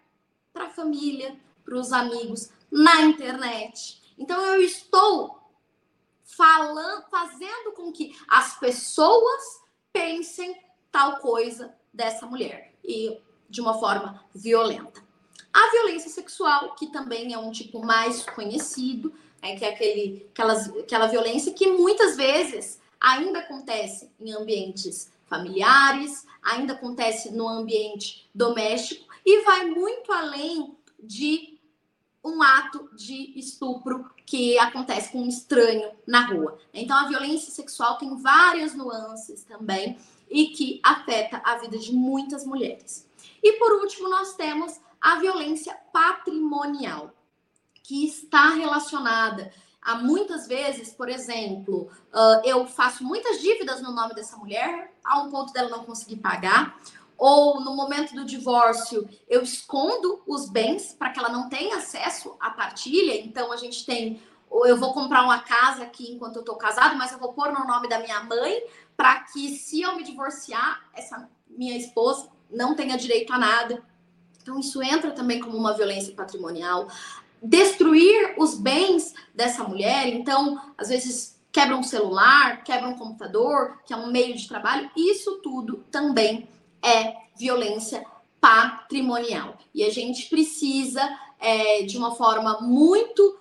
para 0.53 0.66
a 0.66 0.71
família, 0.71 1.38
para 1.64 1.77
os 1.77 1.92
amigos, 1.92 2.51
na 2.71 3.03
internet. 3.03 4.01
Então 4.16 4.40
eu 4.40 4.62
estou 4.62 5.38
falando, 6.25 7.05
fazendo 7.11 7.73
com 7.75 7.92
que 7.92 8.16
as 8.29 8.59
pessoas 8.59 9.62
pensem 9.92 10.59
tal 10.92 11.16
coisa 11.16 11.74
dessa 11.92 12.26
mulher 12.26 12.72
e 12.85 13.18
de 13.48 13.61
uma 13.61 13.74
forma 13.74 14.22
violenta. 14.35 15.02
A 15.52 15.70
violência 15.70 16.11
sexual, 16.11 16.74
que 16.74 16.87
também 16.87 17.33
é 17.33 17.38
um 17.38 17.50
tipo 17.50 17.85
mais 17.85 18.24
conhecido, 18.24 19.12
é 19.42 19.57
que 19.57 19.64
é 19.64 19.70
aquele, 19.70 20.26
aquelas, 20.31 20.68
aquela 20.76 21.07
violência 21.07 21.52
que 21.52 21.66
muitas 21.66 22.16
vezes 22.16 22.81
ainda 23.00 23.40
acontece 23.40 24.11
em 24.20 24.33
ambientes 24.33 25.11
familiares, 25.26 26.26
ainda 26.42 26.74
acontece 26.74 27.33
no 27.33 27.48
ambiente 27.48 28.28
doméstico 28.35 29.12
e 29.24 29.42
vai 29.42 29.66
muito 29.66 30.12
além 30.12 30.76
de 31.02 31.59
um 32.24 32.40
ato 32.40 32.88
de 32.94 33.37
estupro 33.37 34.09
que 34.24 34.59
acontece 34.59 35.11
com 35.11 35.22
um 35.22 35.28
estranho 35.28 35.90
na 36.07 36.26
rua. 36.26 36.57
Então, 36.72 36.96
a 36.96 37.09
violência 37.09 37.52
sexual 37.52 37.98
tem 37.98 38.16
várias 38.16 38.74
nuances 38.74 39.42
também 39.42 39.98
e 40.33 40.49
que 40.49 40.81
afeta 40.83 41.40
a 41.45 41.57
vida 41.57 41.79
de 41.79 41.92
muitas 41.92 42.45
mulheres. 42.45 43.09
E 43.42 43.53
por 43.55 43.73
último, 43.75 44.09
nós 44.09 44.35
temos 44.35 44.81
a 45.01 45.16
violência 45.16 45.75
patrimonial, 45.92 47.12
que 47.83 48.07
está 48.07 48.51
relacionada 48.51 49.53
Há 49.83 49.97
muitas 49.97 50.47
vezes, 50.47 50.92
por 50.92 51.09
exemplo, 51.09 51.90
uh, 52.14 52.40
eu 52.45 52.64
faço 52.68 53.03
muitas 53.03 53.40
dívidas 53.40 53.83
no 53.83 53.90
nome 53.90 54.14
dessa 54.14 54.37
mulher, 54.37 54.95
a 55.05 55.21
um 55.21 55.29
ponto 55.29 55.53
dela 55.53 55.68
não 55.68 55.85
conseguir 55.85 56.18
pagar, 56.18 56.79
ou 57.18 57.61
no 57.61 57.75
momento 57.75 58.14
do 58.14 58.25
divórcio 58.25 59.09
eu 59.29 59.42
escondo 59.42 60.23
os 60.25 60.49
bens 60.49 60.95
para 60.97 61.11
que 61.11 61.18
ela 61.18 61.29
não 61.29 61.49
tenha 61.49 61.79
acesso 61.79 62.37
à 62.38 62.51
partilha. 62.51 63.21
Então 63.21 63.51
a 63.51 63.57
gente 63.57 63.85
tem, 63.85 64.23
ou 64.49 64.64
eu 64.64 64.77
vou 64.77 64.95
comprar 64.95 65.25
uma 65.25 65.40
casa 65.40 65.83
aqui 65.83 66.12
enquanto 66.12 66.37
eu 66.37 66.42
estou 66.42 66.55
casado, 66.55 66.97
mas 66.97 67.11
eu 67.11 67.18
vou 67.18 67.33
pôr 67.33 67.53
no 67.53 67.66
nome 67.66 67.88
da 67.88 67.99
minha 67.99 68.23
mãe 68.23 68.62
para 68.96 69.20
que 69.20 69.57
se 69.57 69.81
eu 69.81 69.96
me 69.96 70.02
divorciar, 70.02 70.81
essa 70.94 71.28
minha 71.48 71.76
esposa 71.76 72.28
não 72.50 72.74
tenha 72.74 72.96
direito 72.96 73.33
a 73.33 73.38
nada. 73.38 73.83
Então, 74.40 74.59
isso 74.59 74.83
entra 74.83 75.12
também 75.12 75.40
como 75.40 75.57
uma 75.57 75.74
violência 75.74 76.14
patrimonial 76.14 76.88
destruir 77.42 78.35
os 78.38 78.55
bens 78.55 79.14
dessa 79.35 79.64
mulher. 79.64 80.09
Então, 80.09 80.61
às 80.78 80.88
vezes, 80.88 81.40
quebra 81.50 81.76
um 81.76 81.83
celular, 81.83 82.62
quebra 82.62 82.88
um 82.88 82.96
computador, 82.96 83.81
que 83.85 83.92
é 83.92 83.96
um 83.96 84.11
meio 84.11 84.37
de 84.37 84.46
trabalho. 84.46 84.90
Isso 84.96 85.40
tudo 85.42 85.85
também 85.90 86.48
é 86.81 87.16
violência 87.37 88.05
patrimonial. 88.40 89.59
E 89.74 89.83
a 89.85 89.90
gente 89.90 90.28
precisa, 90.28 91.02
é, 91.38 91.83
de 91.83 91.98
uma 91.98 92.14
forma 92.14 92.61
muito 92.61 93.38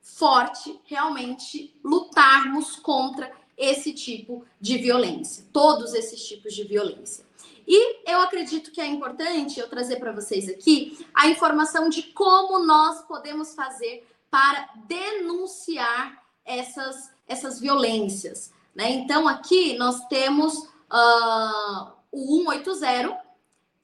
forte, 0.00 0.80
realmente 0.84 1.76
lutarmos 1.84 2.76
contra 2.76 3.30
esse 3.58 3.92
tipo 3.92 4.46
de 4.60 4.78
violência, 4.78 5.44
todos 5.52 5.92
esses 5.92 6.26
tipos 6.26 6.54
de 6.54 6.62
violência. 6.64 7.26
E 7.66 8.10
eu 8.10 8.20
acredito 8.22 8.70
que 8.70 8.80
é 8.80 8.86
importante 8.86 9.60
eu 9.60 9.68
trazer 9.68 9.96
para 9.96 10.12
vocês 10.12 10.48
aqui 10.48 11.04
a 11.12 11.28
informação 11.28 11.90
de 11.90 12.02
como 12.02 12.64
nós 12.64 13.02
podemos 13.02 13.54
fazer 13.54 14.08
para 14.30 14.70
denunciar 14.86 16.22
essas, 16.44 17.10
essas 17.26 17.60
violências. 17.60 18.52
Né? 18.74 18.90
Então, 18.92 19.28
aqui 19.28 19.76
nós 19.76 20.06
temos 20.06 20.54
uh, 20.56 21.92
o 22.10 22.44
180, 22.50 23.18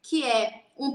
que 0.00 0.24
é 0.24 0.64
um, 0.78 0.94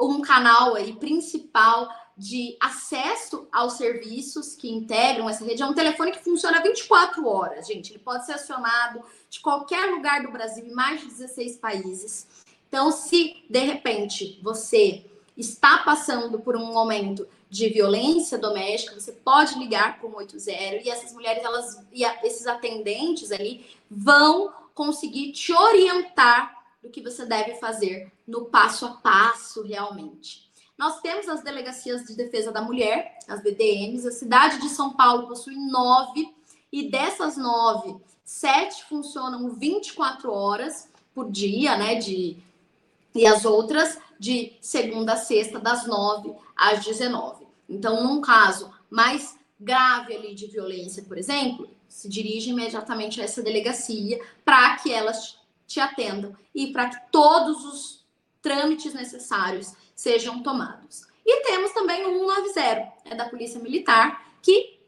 um 0.00 0.20
canal 0.22 0.74
aí 0.74 0.94
principal 0.94 1.88
de 2.16 2.56
acesso 2.60 3.48
aos 3.50 3.74
serviços 3.74 4.54
que 4.54 4.70
integram 4.70 5.28
essa 5.28 5.44
rede. 5.44 5.62
É 5.62 5.66
um 5.66 5.74
telefone 5.74 6.12
que 6.12 6.22
funciona 6.22 6.62
24 6.62 7.26
horas, 7.26 7.66
gente. 7.66 7.92
Ele 7.92 7.98
pode 7.98 8.26
ser 8.26 8.32
acionado 8.32 9.02
de 9.30 9.40
qualquer 9.40 9.90
lugar 9.90 10.22
do 10.22 10.30
Brasil, 10.30 10.66
em 10.66 10.74
mais 10.74 11.00
de 11.00 11.06
16 11.06 11.56
países. 11.56 12.26
Então, 12.68 12.90
se 12.90 13.44
de 13.48 13.60
repente 13.60 14.38
você 14.42 15.04
está 15.36 15.78
passando 15.78 16.38
por 16.38 16.56
um 16.56 16.72
momento 16.72 17.26
de 17.48 17.68
violência 17.68 18.38
doméstica, 18.38 18.98
você 18.98 19.12
pode 19.12 19.58
ligar 19.58 19.98
para 19.98 20.08
o 20.08 20.10
180 20.10 20.76
e 20.76 20.88
essas 20.88 21.12
mulheres, 21.12 21.44
elas 21.44 21.84
e 21.92 22.04
esses 22.26 22.46
atendentes 22.46 23.30
ali 23.30 23.66
vão 23.90 24.52
conseguir 24.74 25.32
te 25.32 25.52
orientar 25.52 26.62
do 26.82 26.88
que 26.88 27.02
você 27.02 27.26
deve 27.26 27.54
fazer 27.56 28.10
no 28.26 28.46
passo 28.46 28.86
a 28.86 28.90
passo 28.90 29.62
realmente. 29.62 30.50
Nós 30.82 31.00
temos 31.00 31.28
as 31.28 31.44
delegacias 31.44 32.06
de 32.06 32.16
defesa 32.16 32.50
da 32.50 32.60
mulher, 32.60 33.16
as 33.28 33.40
BDMs. 33.40 34.04
A 34.04 34.10
cidade 34.10 34.60
de 34.60 34.68
São 34.68 34.94
Paulo 34.94 35.28
possui 35.28 35.54
nove, 35.54 36.34
e 36.72 36.90
dessas 36.90 37.36
nove, 37.36 37.94
sete 38.24 38.82
funcionam 38.86 39.50
24 39.50 40.32
horas 40.32 40.88
por 41.14 41.30
dia, 41.30 41.76
né? 41.76 41.94
De, 41.94 42.36
e 43.14 43.24
as 43.24 43.44
outras 43.44 43.96
de 44.18 44.54
segunda 44.60 45.12
a 45.12 45.16
sexta, 45.16 45.60
das 45.60 45.86
nove 45.86 46.34
às 46.56 46.84
19. 46.84 47.46
Então, 47.68 48.02
num 48.02 48.20
caso 48.20 48.68
mais 48.90 49.38
grave 49.60 50.16
ali 50.16 50.34
de 50.34 50.48
violência, 50.48 51.04
por 51.04 51.16
exemplo, 51.16 51.70
se 51.88 52.08
dirige 52.08 52.50
imediatamente 52.50 53.20
a 53.20 53.24
essa 53.24 53.40
delegacia 53.40 54.20
para 54.44 54.74
que 54.78 54.92
elas 54.92 55.38
te 55.64 55.78
atendam 55.78 56.36
e 56.52 56.72
para 56.72 56.88
que 56.88 57.12
todos 57.12 57.64
os 57.64 58.04
trâmites 58.42 58.92
necessários 58.92 59.74
sejam 59.94 60.42
tomados. 60.42 61.06
E 61.24 61.42
temos 61.44 61.72
também 61.72 62.04
o 62.04 62.28
190, 62.28 62.92
é 63.04 63.14
da 63.14 63.28
Polícia 63.28 63.60
Militar, 63.60 64.26
que 64.42 64.80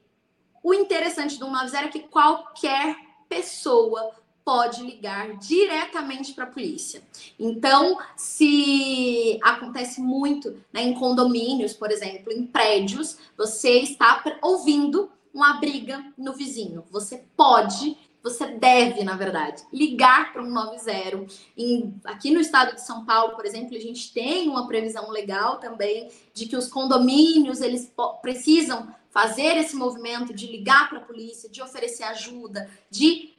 o 0.62 0.75
interessante 0.75 1.38
do 1.38 1.47
190 1.47 1.79
é 1.79 1.88
que 1.88 2.01
qualquer 2.01 2.97
pessoa 3.29 4.14
pode 4.45 4.83
ligar 4.83 5.37
diretamente 5.38 6.35
para 6.35 6.45
a 6.45 6.49
polícia. 6.49 7.03
Então, 7.38 7.99
se 8.17 9.38
acontece 9.43 10.01
muito 10.01 10.62
né, 10.73 10.83
em 10.83 10.95
condomínios, 10.95 11.73
por 11.73 11.90
exemplo, 11.90 12.31
em 12.31 12.47
prédios, 12.47 13.17
você 13.37 13.81
está 13.81 14.23
ouvindo 14.43 15.11
uma 15.33 15.55
briga 15.55 16.05
no 16.17 16.35
vizinho. 16.35 16.85
Você 16.90 17.25
pode 17.37 17.97
você 18.25 18.47
deve, 18.47 19.05
na 19.05 19.17
verdade, 19.17 19.63
ligar 19.71 20.33
para 20.33 20.43
um 20.43 20.51
90. 20.51 21.27
Em, 21.55 21.95
aqui 22.05 22.31
no 22.31 22.41
estado 22.41 22.75
de 22.75 22.81
São 22.81 23.05
Paulo, 23.05 23.37
por 23.37 23.45
exemplo, 23.45 23.77
a 23.77 23.81
gente 23.81 24.15
tem 24.15 24.49
uma 24.49 24.67
previsão 24.67 25.11
legal 25.11 25.59
também 25.59 26.11
de 26.33 26.47
que 26.47 26.57
os 26.57 26.67
condomínios 26.67 27.61
eles 27.61 27.93
precisam 28.23 28.89
fazer 29.11 29.59
esse 29.59 29.77
movimento 29.77 30.33
de 30.33 30.47
ligar 30.47 30.89
para 30.89 30.99
a 30.99 31.05
polícia, 31.05 31.51
de 31.51 31.61
oferecer 31.61 32.05
ajuda, 32.05 32.69
de 32.91 33.35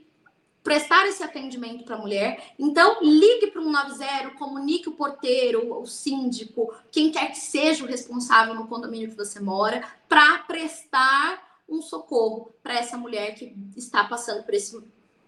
prestar 0.63 1.07
esse 1.07 1.23
atendimento 1.23 1.83
para 1.83 1.95
a 1.95 1.99
mulher. 1.99 2.53
Então, 2.57 2.99
ligue 3.01 3.47
para 3.47 3.61
um 3.61 3.71
90, 3.71 4.31
comunique 4.37 4.87
o 4.87 4.93
porteiro, 4.93 5.79
o 5.79 5.87
síndico, 5.87 6.71
quem 6.91 7.11
quer 7.11 7.31
que 7.31 7.39
seja 7.39 7.83
o 7.83 7.87
responsável 7.87 8.53
no 8.53 8.67
condomínio 8.67 9.09
que 9.09 9.17
você 9.17 9.39
mora, 9.39 9.83
para 10.07 10.39
prestar 10.39 11.54
um 11.67 11.81
socorro 11.81 12.53
para 12.61 12.75
essa 12.75 12.97
mulher 12.97 13.35
que 13.35 13.55
está 13.75 14.03
passando 14.03 14.43
por 14.43 14.53
esse 14.53 14.77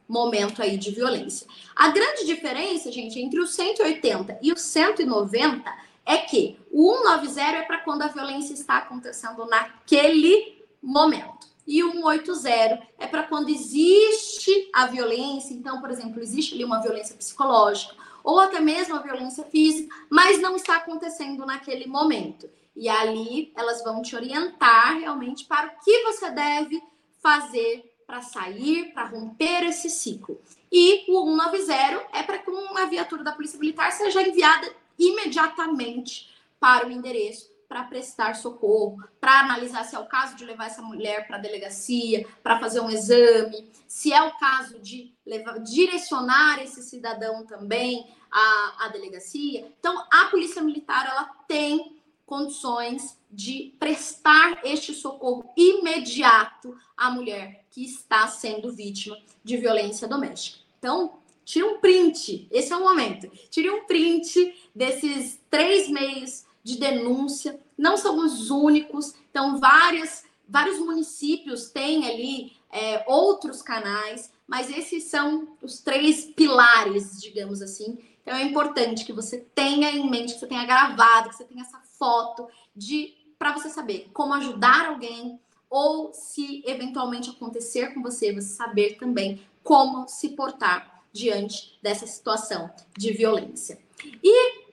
momento 0.08 0.62
aí 0.62 0.78
de 0.78 0.92
violência. 0.92 1.48
A 1.76 1.90
grande 1.90 2.26
diferença, 2.26 2.92
gente, 2.92 3.20
entre 3.20 3.40
o 3.40 3.48
180 3.48 4.40
e 4.42 4.52
o 4.52 4.58
190 4.58 5.88
é 6.06 6.18
que 6.18 6.58
o 6.72 6.96
190 7.04 7.42
é 7.42 7.62
para 7.64 7.80
quando 7.80 8.04
a 8.04 8.08
violência 8.08 8.54
está 8.54 8.78
acontecendo 8.78 9.46
naquele 9.46 10.66
momento. 10.82 11.48
E 11.66 11.84
o 11.84 11.92
180 11.92 12.82
é 12.98 13.08
para 13.08 13.24
quando 13.24 13.50
existe 13.50 14.70
a 14.74 14.88
violência, 14.88 15.54
então, 15.54 15.82
por 15.82 15.92
exemplo, 15.92 16.22
existe 16.22 16.54
ali 16.54 16.64
uma 16.64 16.82
violência 16.82 17.16
psicológica 17.16 17.94
ou 18.24 18.40
até 18.40 18.60
mesmo 18.60 18.96
a 18.96 19.00
violência 19.00 19.46
física, 19.46 19.94
mas 20.10 20.42
não 20.42 20.56
está 20.56 20.78
acontecendo 20.78 21.46
naquele 21.46 21.88
momento. 21.88 22.50
E 22.78 22.88
ali 22.88 23.52
elas 23.56 23.84
vão 23.84 24.02
te 24.02 24.16
orientar 24.16 25.00
realmente 25.00 25.46
para 25.46 25.68
o 25.68 25.84
que 25.84 26.04
você 26.04 26.30
deve 26.30 26.82
fazer 27.20 27.94
para 28.06 28.22
sair, 28.22 28.94
para 28.94 29.08
romper 29.08 29.66
esse 29.66 29.90
ciclo. 29.90 30.40
E 30.72 31.04
o 31.12 31.26
190 31.26 32.08
é 32.14 32.24
para 32.24 32.38
que 32.38 32.50
uma 32.50 32.86
viatura 32.86 33.24
da 33.24 33.34
Polícia 33.34 33.60
Militar 33.60 33.92
seja 33.92 34.22
enviada 34.22 34.72
imediatamente 34.98 36.34
para 36.60 36.88
o 36.88 36.92
endereço 36.92 37.58
para 37.68 37.84
prestar 37.84 38.36
socorro, 38.36 39.04
para 39.20 39.42
analisar 39.42 39.84
se 39.84 39.96
é 39.96 40.00
o 40.00 40.06
caso 40.06 40.36
de 40.36 40.46
levar 40.46 40.68
essa 40.68 40.82
mulher 40.82 41.28
para 41.28 41.36
a 41.36 41.40
delegacia, 41.40 42.26
para 42.42 42.60
fazer 42.60 42.80
um 42.80 42.90
exame, 42.90 43.70
se 43.88 44.14
é 44.14 44.22
o 44.22 44.38
caso 44.38 44.80
de 44.80 45.14
levar, 45.26 45.60
direcionar 45.60 46.64
esse 46.64 46.82
cidadão 46.82 47.46
também 47.46 48.08
à, 48.32 48.86
à 48.86 48.88
delegacia. 48.88 49.70
Então, 49.80 50.02
a 50.10 50.26
Polícia 50.26 50.62
Militar 50.62 51.08
ela 51.08 51.26
tem 51.48 51.97
condições 52.28 53.18
de 53.32 53.74
prestar 53.80 54.60
este 54.64 54.94
socorro 54.94 55.50
imediato 55.56 56.78
à 56.96 57.10
mulher 57.10 57.66
que 57.72 57.84
está 57.84 58.28
sendo 58.28 58.72
vítima 58.72 59.18
de 59.44 59.56
violência 59.56 60.08
doméstica. 60.08 60.60
Então, 60.78 61.20
tire 61.46 61.64
um 61.64 61.80
print, 61.80 62.48
esse 62.52 62.74
é 62.74 62.76
o 62.76 62.84
momento. 62.84 63.32
Tire 63.50 63.70
um 63.72 63.86
print 63.86 64.54
desses 64.76 65.40
três 65.50 65.90
meios 65.90 66.46
de 66.62 66.78
denúncia, 66.78 67.60
não 67.78 67.96
são 67.96 68.18
os 68.18 68.52
únicos, 68.52 69.14
então 69.32 69.58
várias, 69.58 70.26
vários 70.48 70.78
municípios 70.80 71.70
têm 71.70 72.06
ali 72.06 72.52
é, 72.70 73.06
outros 73.08 73.62
canais, 73.62 74.30
mas 74.46 74.70
esses 74.70 75.06
são 75.06 75.56
os 75.62 75.80
três 75.80 76.26
pilares, 76.26 77.22
digamos 77.22 77.62
assim. 77.62 77.98
Então 78.28 78.38
é 78.38 78.44
importante 78.44 79.06
que 79.06 79.14
você 79.14 79.38
tenha 79.56 79.90
em 79.90 80.10
mente, 80.10 80.34
que 80.34 80.40
você 80.42 80.48
tenha 80.48 80.66
gravado, 80.66 81.30
que 81.30 81.36
você 81.38 81.46
tenha 81.46 81.62
essa 81.62 81.82
foto 81.98 82.50
de 82.76 83.16
para 83.40 83.54
você 83.54 83.70
saber 83.70 84.10
como 84.14 84.34
ajudar 84.34 84.88
alguém 84.88 85.40
ou 85.70 86.12
se 86.14 86.62
eventualmente 86.66 87.30
acontecer 87.30 87.94
com 87.94 88.02
você, 88.02 88.34
você 88.34 88.50
saber 88.50 88.98
também 88.98 89.42
como 89.64 90.10
se 90.10 90.32
portar 90.32 91.06
diante 91.14 91.80
dessa 91.82 92.06
situação 92.06 92.70
de 92.98 93.14
violência. 93.14 93.80
E 94.22 94.66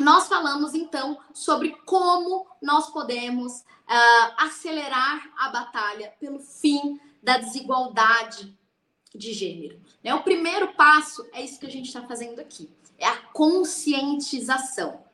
nós 0.00 0.26
falamos 0.26 0.72
então 0.72 1.18
sobre 1.34 1.76
como 1.84 2.46
nós 2.62 2.88
podemos 2.88 3.58
uh, 3.60 4.34
acelerar 4.38 5.30
a 5.36 5.50
batalha 5.50 6.14
pelo 6.18 6.40
fim 6.40 6.98
da 7.22 7.36
desigualdade 7.36 8.56
de 9.14 9.34
gênero. 9.34 9.78
Né? 10.02 10.14
O 10.14 10.22
primeiro 10.22 10.72
passo 10.72 11.28
é 11.34 11.42
isso 11.42 11.60
que 11.60 11.66
a 11.66 11.70
gente 11.70 11.86
está 11.86 12.02
fazendo 12.02 12.40
aqui, 12.40 12.70
é 12.98 13.06
a 13.06 13.16
conscientização. 13.16 15.04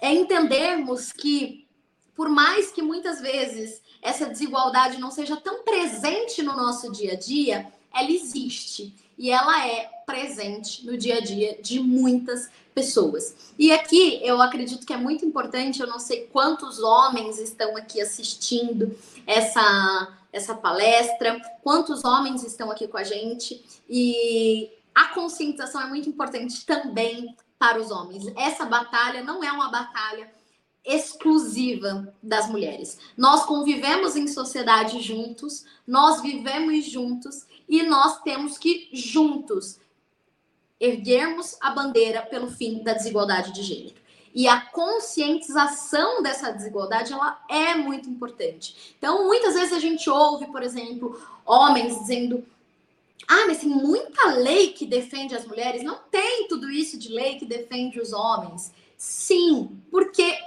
é 0.00 0.12
entendermos 0.12 1.12
que, 1.12 1.66
por 2.14 2.28
mais 2.28 2.70
que 2.70 2.82
muitas 2.82 3.20
vezes 3.20 3.80
essa 4.02 4.26
desigualdade 4.26 4.98
não 4.98 5.10
seja 5.10 5.36
tão 5.36 5.62
presente 5.62 6.42
no 6.42 6.56
nosso 6.56 6.90
dia 6.92 7.12
a 7.12 7.16
dia, 7.16 7.66
ela 7.94 8.10
existe 8.10 8.94
e 9.18 9.30
ela 9.30 9.66
é 9.66 9.90
presente 10.04 10.84
no 10.84 10.96
dia 10.96 11.16
a 11.16 11.20
dia 11.20 11.58
de 11.62 11.80
muitas 11.80 12.48
pessoas. 12.74 13.34
E 13.58 13.72
aqui 13.72 14.20
eu 14.22 14.40
acredito 14.40 14.86
que 14.86 14.92
é 14.92 14.96
muito 14.96 15.24
importante, 15.24 15.80
eu 15.80 15.86
não 15.86 15.98
sei 15.98 16.28
quantos 16.32 16.78
homens 16.78 17.38
estão 17.38 17.76
aqui 17.76 18.00
assistindo 18.00 18.96
essa 19.26 20.14
essa 20.36 20.54
palestra, 20.54 21.40
quantos 21.62 22.04
homens 22.04 22.44
estão 22.44 22.70
aqui 22.70 22.86
com 22.86 22.98
a 22.98 23.04
gente 23.04 23.64
e 23.88 24.70
a 24.94 25.06
conscientização 25.08 25.80
é 25.80 25.86
muito 25.86 26.08
importante 26.08 26.64
também 26.64 27.34
para 27.58 27.80
os 27.80 27.90
homens. 27.90 28.26
Essa 28.36 28.66
batalha 28.66 29.24
não 29.24 29.42
é 29.42 29.50
uma 29.50 29.70
batalha 29.70 30.30
exclusiva 30.84 32.14
das 32.22 32.48
mulheres. 32.48 32.98
Nós 33.16 33.44
convivemos 33.44 34.14
em 34.14 34.28
sociedade 34.28 35.00
juntos, 35.00 35.64
nós 35.86 36.20
vivemos 36.20 36.84
juntos 36.84 37.46
e 37.68 37.82
nós 37.82 38.20
temos 38.20 38.58
que 38.58 38.88
juntos 38.92 39.80
erguermos 40.78 41.56
a 41.60 41.70
bandeira 41.70 42.22
pelo 42.22 42.50
fim 42.50 42.82
da 42.82 42.92
desigualdade 42.92 43.52
de 43.52 43.62
gênero. 43.62 43.96
E 44.36 44.46
a 44.46 44.60
conscientização 44.60 46.22
dessa 46.22 46.52
desigualdade 46.52 47.10
ela 47.10 47.42
é 47.48 47.74
muito 47.74 48.10
importante. 48.10 48.94
Então, 48.98 49.24
muitas 49.24 49.54
vezes 49.54 49.72
a 49.72 49.78
gente 49.80 50.10
ouve, 50.10 50.46
por 50.48 50.62
exemplo, 50.62 51.18
homens 51.46 51.98
dizendo 51.98 52.44
ah, 53.26 53.46
mas 53.46 53.58
tem 53.58 53.70
muita 53.70 54.26
lei 54.26 54.74
que 54.74 54.84
defende 54.84 55.34
as 55.34 55.46
mulheres. 55.46 55.82
Não 55.82 55.98
tem 56.10 56.46
tudo 56.48 56.70
isso 56.70 56.98
de 56.98 57.08
lei 57.08 57.38
que 57.38 57.46
defende 57.46 57.98
os 57.98 58.12
homens. 58.12 58.72
Sim, 58.96 59.80
porque 59.90 60.38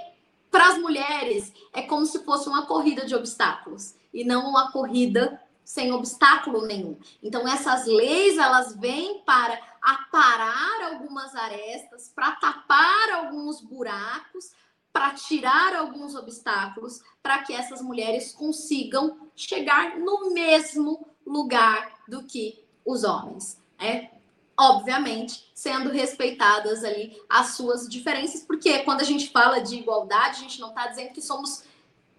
para 0.52 0.68
as 0.68 0.78
mulheres 0.78 1.52
é 1.72 1.82
como 1.82 2.06
se 2.06 2.20
fosse 2.20 2.48
uma 2.48 2.66
corrida 2.66 3.04
de 3.04 3.14
obstáculos 3.14 3.94
e 4.14 4.22
não 4.22 4.48
uma 4.48 4.70
corrida 4.70 5.42
sem 5.64 5.92
obstáculo 5.92 6.66
nenhum. 6.66 6.98
Então 7.22 7.46
essas 7.46 7.86
leis 7.86 8.38
elas 8.38 8.76
vêm 8.76 9.22
para 9.24 9.60
aparar 9.80 10.92
algumas 10.92 11.34
arestas, 11.34 12.10
para 12.14 12.32
tapar 12.32 13.10
alguns 13.12 13.60
buracos, 13.60 14.50
para 14.92 15.14
tirar 15.14 15.74
alguns 15.76 16.14
obstáculos, 16.14 17.00
para 17.22 17.42
que 17.42 17.52
essas 17.52 17.80
mulheres 17.80 18.32
consigam 18.32 19.30
chegar 19.36 19.98
no 19.98 20.32
mesmo 20.32 21.06
lugar 21.24 21.94
do 22.08 22.24
que 22.24 22.64
os 22.84 23.04
homens. 23.04 23.60
É, 23.78 24.10
obviamente, 24.58 25.50
sendo 25.54 25.90
respeitadas 25.90 26.84
ali 26.84 27.18
as 27.28 27.54
suas 27.54 27.88
diferenças, 27.88 28.42
porque 28.42 28.80
quando 28.80 29.00
a 29.00 29.04
gente 29.04 29.30
fala 29.30 29.60
de 29.60 29.76
igualdade, 29.76 30.38
a 30.38 30.40
gente 30.40 30.60
não 30.60 30.70
está 30.70 30.88
dizendo 30.88 31.12
que 31.12 31.22
somos 31.22 31.62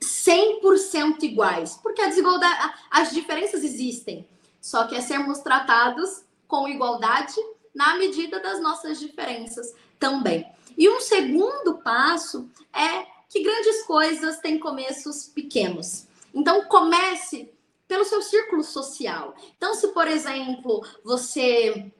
100% 0.03 1.23
iguais, 1.23 1.79
porque 1.81 2.01
a 2.01 2.07
desigualdade, 2.07 2.73
as 2.89 3.11
diferenças 3.11 3.63
existem, 3.63 4.27
só 4.59 4.85
que 4.87 4.95
é 4.95 5.01
sermos 5.01 5.39
tratados 5.39 6.23
com 6.47 6.67
igualdade 6.67 7.35
na 7.73 7.95
medida 7.95 8.39
das 8.39 8.61
nossas 8.61 8.99
diferenças 8.99 9.73
também. 9.99 10.45
E 10.77 10.89
um 10.89 10.99
segundo 10.99 11.77
passo 11.79 12.49
é 12.73 13.05
que 13.29 13.43
grandes 13.43 13.83
coisas 13.83 14.39
têm 14.39 14.59
começos 14.59 15.27
pequenos. 15.27 16.07
Então 16.33 16.65
comece 16.65 17.51
pelo 17.87 18.05
seu 18.05 18.21
círculo 18.21 18.63
social. 18.63 19.35
Então, 19.57 19.73
se 19.73 19.89
por 19.89 20.07
exemplo 20.07 20.81
você 21.03 21.91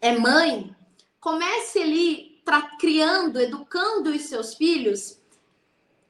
é 0.00 0.18
mãe, 0.18 0.74
comece 1.20 1.80
ali 1.80 2.42
criando, 2.78 3.40
educando 3.40 4.10
os 4.10 4.22
seus 4.22 4.54
filhos 4.54 5.18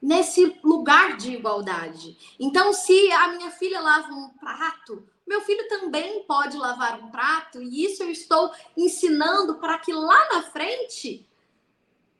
nesse 0.01 0.59
lugar 0.63 1.17
de 1.17 1.33
igualdade. 1.33 2.17
Então, 2.39 2.73
se 2.73 3.11
a 3.11 3.29
minha 3.29 3.51
filha 3.51 3.79
lava 3.79 4.13
um 4.13 4.29
prato, 4.29 5.07
meu 5.25 5.41
filho 5.41 5.67
também 5.67 6.23
pode 6.23 6.55
lavar 6.57 6.99
um 6.99 7.09
prato, 7.09 7.61
e 7.61 7.85
isso 7.85 8.03
eu 8.03 8.11
estou 8.11 8.51
ensinando 8.77 9.55
para 9.55 9.79
que 9.79 9.91
lá 9.91 10.29
na 10.33 10.43
frente 10.43 11.27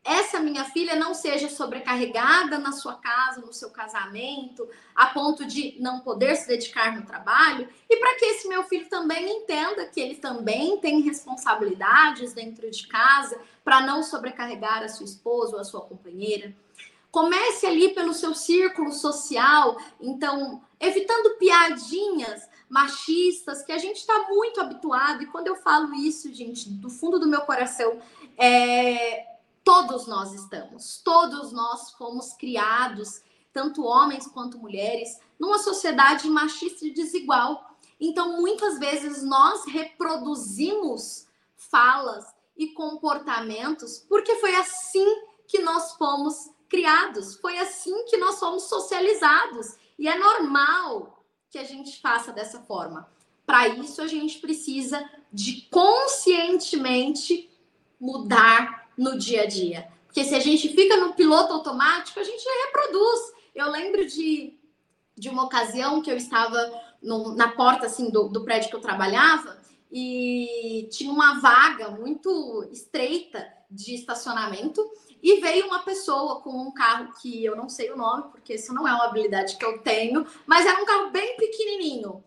essa 0.05 0.39
minha 0.39 0.63
filha 0.65 0.95
não 0.95 1.15
seja 1.15 1.49
sobrecarregada 1.49 2.59
na 2.59 2.71
sua 2.71 2.93
casa, 2.93 3.41
no 3.41 3.51
seu 3.51 3.71
casamento, 3.71 4.69
a 4.95 5.07
ponto 5.07 5.43
de 5.43 5.75
não 5.79 6.01
poder 6.01 6.35
se 6.35 6.47
dedicar 6.47 6.95
no 6.95 7.07
trabalho, 7.07 7.67
e 7.89 7.97
para 7.97 8.13
que 8.13 8.25
esse 8.25 8.47
meu 8.47 8.63
filho 8.63 8.87
também 8.87 9.27
entenda 9.37 9.87
que 9.87 9.99
ele 9.99 10.15
também 10.15 10.77
tem 10.77 11.01
responsabilidades 11.01 12.33
dentro 12.33 12.69
de 12.69 12.85
casa 12.85 13.41
para 13.63 13.81
não 13.81 14.03
sobrecarregar 14.03 14.83
a 14.83 14.89
sua 14.89 15.05
esposa 15.05 15.55
ou 15.55 15.61
a 15.61 15.65
sua 15.65 15.81
companheira. 15.81 16.55
Comece 17.15 17.65
ali 17.65 17.93
pelo 17.93 18.13
seu 18.13 18.35
círculo 18.35 18.91
social, 18.91 19.77
então, 20.01 20.61
evitando 20.77 21.37
piadinhas 21.37 22.45
machistas 22.67 23.63
que 23.63 23.71
a 23.71 23.77
gente 23.77 23.99
está 23.99 24.27
muito 24.27 24.59
habituado, 24.59 25.23
e 25.23 25.25
quando 25.27 25.47
eu 25.47 25.55
falo 25.55 25.93
isso, 25.93 26.33
gente, 26.33 26.69
do 26.69 26.89
fundo 26.89 27.17
do 27.17 27.25
meu 27.25 27.39
coração, 27.43 28.01
é, 28.37 29.27
todos 29.63 30.07
nós 30.07 30.33
estamos, 30.33 31.01
todos 31.05 31.53
nós 31.53 31.91
fomos 31.91 32.33
criados, 32.33 33.21
tanto 33.53 33.85
homens 33.85 34.27
quanto 34.27 34.59
mulheres, 34.59 35.17
numa 35.39 35.59
sociedade 35.59 36.29
machista 36.29 36.85
e 36.85 36.91
desigual. 36.91 37.77
Então, 37.97 38.41
muitas 38.41 38.77
vezes 38.77 39.23
nós 39.23 39.63
reproduzimos 39.67 41.25
falas 41.55 42.25
e 42.57 42.73
comportamentos 42.73 43.99
porque 43.99 44.35
foi 44.35 44.53
assim 44.57 45.07
que 45.47 45.59
nós 45.59 45.93
fomos 45.93 46.53
criados, 46.69 47.35
foi 47.37 47.57
assim 47.57 48.05
que 48.05 48.17
nós 48.17 48.35
somos 48.35 48.63
socializados. 48.63 49.75
E 49.97 50.07
é 50.07 50.17
normal 50.17 51.23
que 51.49 51.57
a 51.57 51.63
gente 51.63 52.01
faça 52.01 52.31
dessa 52.31 52.59
forma. 52.59 53.09
Para 53.45 53.67
isso, 53.67 54.01
a 54.01 54.07
gente 54.07 54.39
precisa 54.39 55.07
de 55.31 55.67
conscientemente 55.69 57.49
mudar 57.99 58.89
no 58.97 59.17
dia 59.17 59.43
a 59.43 59.45
dia. 59.45 59.87
Porque 60.05 60.23
se 60.23 60.33
a 60.33 60.39
gente 60.39 60.69
fica 60.69 60.97
no 60.97 61.13
piloto 61.13 61.53
automático, 61.53 62.19
a 62.19 62.23
gente 62.23 62.43
reproduz. 62.65 63.33
Eu 63.53 63.69
lembro 63.69 64.05
de, 64.05 64.57
de 65.15 65.29
uma 65.29 65.43
ocasião 65.43 66.01
que 66.01 66.09
eu 66.09 66.17
estava 66.17 66.57
no, 67.01 67.35
na 67.35 67.49
porta 67.49 67.85
assim 67.85 68.09
do, 68.09 68.27
do 68.29 68.43
prédio 68.43 68.69
que 68.69 68.75
eu 68.75 68.81
trabalhava 68.81 69.57
e 69.91 70.89
tinha 70.91 71.11
uma 71.11 71.39
vaga 71.39 71.89
muito 71.91 72.67
estreita 72.71 73.47
de 73.69 73.93
estacionamento 73.93 74.81
e 75.21 75.39
veio 75.39 75.67
uma 75.67 75.83
pessoa 75.83 76.41
com 76.41 76.51
um 76.51 76.71
carro 76.71 77.13
que 77.21 77.43
eu 77.43 77.55
não 77.55 77.67
sei 77.67 77.91
o 77.91 77.97
nome, 77.97 78.29
porque 78.31 78.55
isso 78.55 78.73
não 78.73 78.87
é 78.87 78.93
uma 78.93 79.05
habilidade 79.05 79.57
que 79.57 79.65
eu 79.65 79.79
tenho, 79.79 80.25
mas 80.45 80.65
era 80.65 80.81
um 80.81 80.85
carro 80.85 81.09
bem 81.09 81.35
pequenininho. 81.37 82.23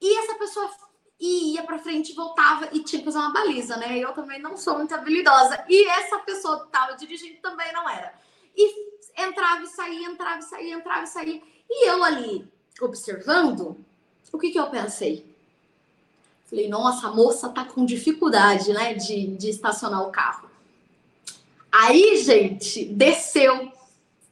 E 0.00 0.18
essa 0.18 0.34
pessoa 0.34 0.70
ia 1.18 1.62
para 1.62 1.78
frente 1.78 2.12
voltava 2.12 2.68
e 2.72 2.82
tinha 2.82 3.00
que 3.00 3.04
fazer 3.06 3.18
uma 3.18 3.32
baliza, 3.32 3.76
né? 3.76 3.98
Eu 3.98 4.12
também 4.12 4.40
não 4.40 4.56
sou 4.56 4.76
muito 4.76 4.94
habilidosa. 4.94 5.64
E 5.68 5.86
essa 5.88 6.18
pessoa 6.18 6.60
que 6.60 6.66
estava 6.66 6.96
dirigindo 6.96 7.40
também 7.40 7.72
não 7.72 7.88
era. 7.88 8.14
E 8.56 8.94
entrava 9.16 9.62
e 9.62 9.66
saía, 9.66 10.08
entrava 10.08 10.38
e 10.38 10.42
saía, 10.42 10.74
entrava 10.74 11.04
e 11.04 11.06
saía. 11.06 11.42
E 11.68 11.88
eu 11.88 12.02
ali 12.04 12.52
observando, 12.80 13.76
o 14.32 14.38
que, 14.38 14.50
que 14.50 14.58
eu 14.58 14.68
pensei? 14.68 15.32
Falei, 16.44 16.68
nossa, 16.68 17.08
a 17.08 17.12
moça 17.12 17.48
tá 17.48 17.64
com 17.64 17.84
dificuldade, 17.84 18.72
né, 18.72 18.94
de, 18.94 19.36
de 19.36 19.50
estacionar 19.50 20.02
o 20.02 20.10
carro. 20.10 20.50
Aí, 21.76 22.22
gente, 22.22 22.84
desceu 22.84 23.72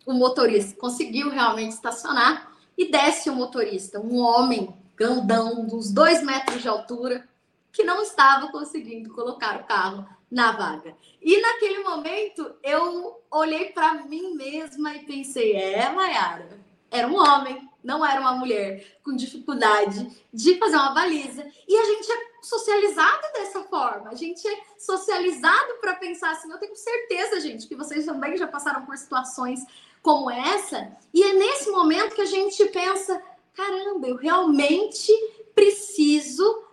o 0.07 0.12
motorista, 0.12 0.78
conseguiu 0.78 1.28
realmente 1.28 1.72
estacionar 1.72 2.52
e 2.78 2.88
desce 2.88 3.28
o 3.28 3.35
motorista, 3.35 3.98
um 3.98 4.20
homem 4.20 4.72
grandão, 4.96 5.66
uns 5.72 5.90
dois 5.90 6.22
metros 6.22 6.62
de 6.62 6.68
altura, 6.68 7.28
que 7.72 7.83
não 7.83 8.00
estava 8.00 8.52
conseguindo 8.52 9.12
colocar 9.12 9.57
o 9.57 9.64
carro 9.64 10.07
na 10.31 10.52
vaga. 10.52 10.94
E 11.20 11.40
naquele 11.40 11.83
momento 11.83 12.55
eu 12.62 13.20
olhei 13.28 13.70
para 13.70 13.94
mim 13.94 14.37
mesma 14.37 14.94
e 14.94 15.05
pensei: 15.05 15.57
é, 15.57 15.90
Mayara, 15.90 16.61
era 16.92 17.09
um 17.09 17.16
homem, 17.16 17.66
não 17.83 18.05
era 18.05 18.20
uma 18.20 18.35
mulher 18.35 18.98
com 19.02 19.16
dificuldade 19.16 20.09
de 20.33 20.59
fazer 20.59 20.76
uma 20.76 20.92
baliza. 20.92 21.50
E 21.66 21.76
a 21.76 21.85
gente 21.85 22.12
é 22.12 22.16
socializado 22.42 23.22
dessa 23.33 23.62
forma, 23.64 24.11
a 24.11 24.14
gente 24.14 24.46
é 24.46 24.61
socializado 24.78 25.74
para 25.81 25.94
pensar 25.94 26.33
assim. 26.33 26.52
Eu 26.52 26.59
tenho 26.59 26.76
certeza, 26.76 27.40
gente, 27.40 27.66
que 27.66 27.74
vocês 27.74 28.05
também 28.05 28.37
já 28.37 28.46
passaram 28.46 28.85
por 28.85 28.96
situações 28.98 29.64
como 30.02 30.31
essa. 30.31 30.94
E 31.14 31.22
é 31.22 31.33
nesse 31.33 31.70
momento 31.70 32.14
que 32.14 32.20
a 32.20 32.26
gente 32.26 32.62
pensa: 32.66 33.20
caramba, 33.55 34.07
eu 34.07 34.16
realmente 34.16 35.11
preciso 35.55 36.64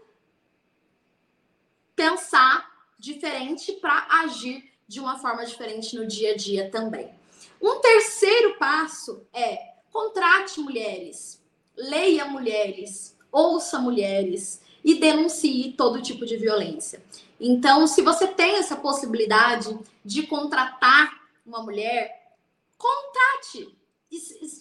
pensar 1.96 2.70
diferente 3.00 3.72
para 3.74 4.06
agir 4.22 4.70
de 4.86 5.00
uma 5.00 5.18
forma 5.18 5.46
diferente 5.46 5.96
no 5.96 6.06
dia 6.06 6.34
a 6.34 6.36
dia 6.36 6.70
também. 6.70 7.18
Um 7.62 7.80
terceiro 7.80 8.58
passo 8.58 9.26
é 9.32 9.69
contrate 9.92 10.60
mulheres, 10.60 11.42
leia 11.76 12.26
mulheres, 12.26 13.16
ouça 13.32 13.80
mulheres 13.80 14.62
e 14.84 14.96
denuncie 14.96 15.74
todo 15.78 16.02
tipo 16.02 16.26
de 16.26 16.38
violência. 16.38 17.04
Então, 17.40 17.88
se 17.88 18.02
você 18.02 18.28
tem 18.28 18.56
essa 18.56 18.76
possibilidade 18.76 19.78
de 20.04 20.24
contratar 20.24 21.20
uma 21.46 21.64
mulher, 21.64 22.34
contate 22.78 23.80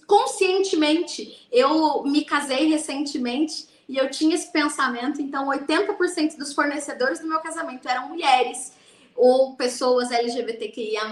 conscientemente. 0.07 1.47
Eu 1.51 2.03
me 2.05 2.25
casei 2.25 2.67
recentemente 2.67 3.69
e 3.89 3.97
eu 3.97 4.11
tinha 4.11 4.35
esse 4.35 4.53
pensamento, 4.53 5.23
então 5.23 5.49
80% 5.49 6.37
dos 6.37 6.53
fornecedores 6.53 7.21
do 7.21 7.27
meu 7.27 7.41
casamento 7.41 7.89
eram 7.89 8.09
mulheres 8.09 8.73
ou 9.17 9.57
pessoas 9.57 10.11
LGBTQIA+, 10.11 11.11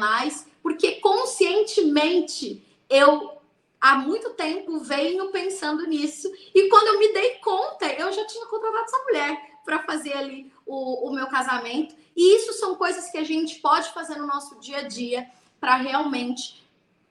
porque 0.63 0.97
conscientemente 0.97 2.63
eu 2.89 3.36
há 3.81 3.97
muito 3.97 4.31
tempo 4.31 4.79
venho 4.81 5.31
pensando 5.31 5.87
nisso 5.87 6.31
e 6.55 6.69
quando 6.69 6.89
eu 6.89 6.99
me 6.99 7.13
dei 7.13 7.35
conta, 7.37 7.87
eu 7.87 8.13
já 8.13 8.27
tinha 8.27 8.47
contratado 8.47 8.85
essa 8.85 9.05
mulher 9.05 9.57
para 9.65 9.83
fazer 9.83 10.15
ali 10.15 10.53
o, 10.65 11.09
o 11.09 11.15
meu 11.15 11.27
casamento. 11.27 11.95
E 12.17 12.37
isso 12.37 12.53
são 12.55 12.77
coisas 12.77 13.11
que 13.11 13.19
a 13.19 13.25
gente 13.25 13.61
pode 13.61 13.93
fazer 13.93 14.17
no 14.17 14.27
nosso 14.27 14.59
dia 14.61 14.79
a 14.79 14.83
dia 14.83 15.29
para 15.61 15.77
realmente 15.77 16.65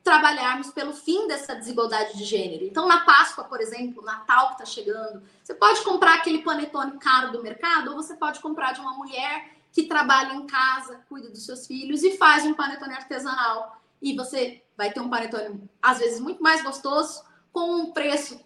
trabalharmos 0.03 0.69
pelo 0.69 0.93
fim 0.93 1.27
dessa 1.27 1.55
desigualdade 1.55 2.15
de 2.15 2.23
gênero. 2.23 2.63
Então, 2.63 2.87
na 2.87 3.03
Páscoa, 3.03 3.43
por 3.43 3.59
exemplo, 3.59 4.03
Natal 4.03 4.49
que 4.49 4.53
está 4.53 4.65
chegando, 4.65 5.23
você 5.43 5.55
pode 5.55 5.81
comprar 5.81 6.15
aquele 6.15 6.43
panetone 6.43 6.99
caro 6.99 7.31
do 7.31 7.41
mercado 7.41 7.89
ou 7.89 7.95
você 7.95 8.15
pode 8.15 8.39
comprar 8.39 8.73
de 8.73 8.81
uma 8.81 8.93
mulher 8.93 9.55
que 9.71 9.83
trabalha 9.83 10.33
em 10.33 10.45
casa, 10.45 11.01
cuida 11.09 11.29
dos 11.29 11.43
seus 11.43 11.65
filhos 11.65 12.03
e 12.03 12.17
faz 12.17 12.45
um 12.45 12.53
panetone 12.53 12.93
artesanal. 12.93 13.81
E 14.01 14.15
você 14.15 14.61
vai 14.77 14.91
ter 14.91 14.99
um 14.99 15.09
panetone, 15.09 15.69
às 15.81 15.99
vezes, 15.99 16.19
muito 16.19 16.41
mais 16.41 16.61
gostoso, 16.63 17.23
com 17.51 17.75
um 17.75 17.91
preço 17.91 18.39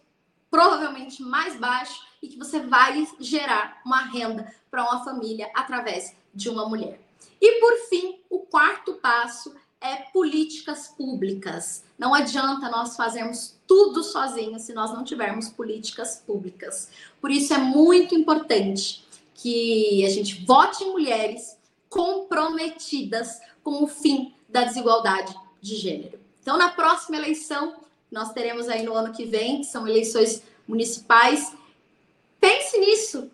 provavelmente 0.49 1.21
mais 1.21 1.55
baixo 1.55 2.01
e 2.21 2.27
que 2.27 2.37
você 2.37 2.59
vai 2.59 3.07
gerar 3.19 3.81
uma 3.85 4.01
renda 4.05 4.53
para 4.69 4.83
uma 4.83 5.03
família 5.03 5.49
através 5.55 6.15
de 6.33 6.49
uma 6.49 6.67
mulher. 6.67 6.99
E 7.41 7.59
por 7.59 7.75
fim, 7.89 8.19
o 8.29 8.39
quarto 8.39 8.95
passo 8.95 9.55
é 9.81 9.95
políticas 10.11 10.89
públicas. 10.89 11.83
Não 11.97 12.13
adianta 12.13 12.69
nós 12.69 12.95
fazermos 12.95 13.55
tudo 13.65 14.03
sozinhos 14.03 14.63
se 14.63 14.73
nós 14.73 14.91
não 14.91 15.03
tivermos 15.03 15.49
políticas 15.49 16.21
públicas. 16.25 16.89
Por 17.21 17.31
isso 17.31 17.53
é 17.53 17.57
muito 17.57 18.13
importante 18.13 19.05
que 19.35 20.05
a 20.05 20.09
gente 20.09 20.43
vote 20.45 20.83
em 20.83 20.91
mulheres 20.91 21.57
comprometidas 21.87 23.39
com 23.63 23.83
o 23.83 23.87
fim 23.87 24.33
da 24.49 24.63
desigualdade 24.63 25.33
de 25.61 25.75
gênero. 25.75 26.19
Então, 26.41 26.57
na 26.57 26.69
próxima 26.69 27.17
eleição, 27.17 27.75
nós 28.11 28.33
teremos 28.33 28.67
aí 28.67 28.83
no 28.83 28.93
ano 28.93 29.13
que 29.13 29.25
vem, 29.25 29.59
que 29.59 29.65
são 29.65 29.87
eleições 29.87 30.41
municipais, 30.67 31.53
pense 32.39 32.77
nisso, 32.77 33.29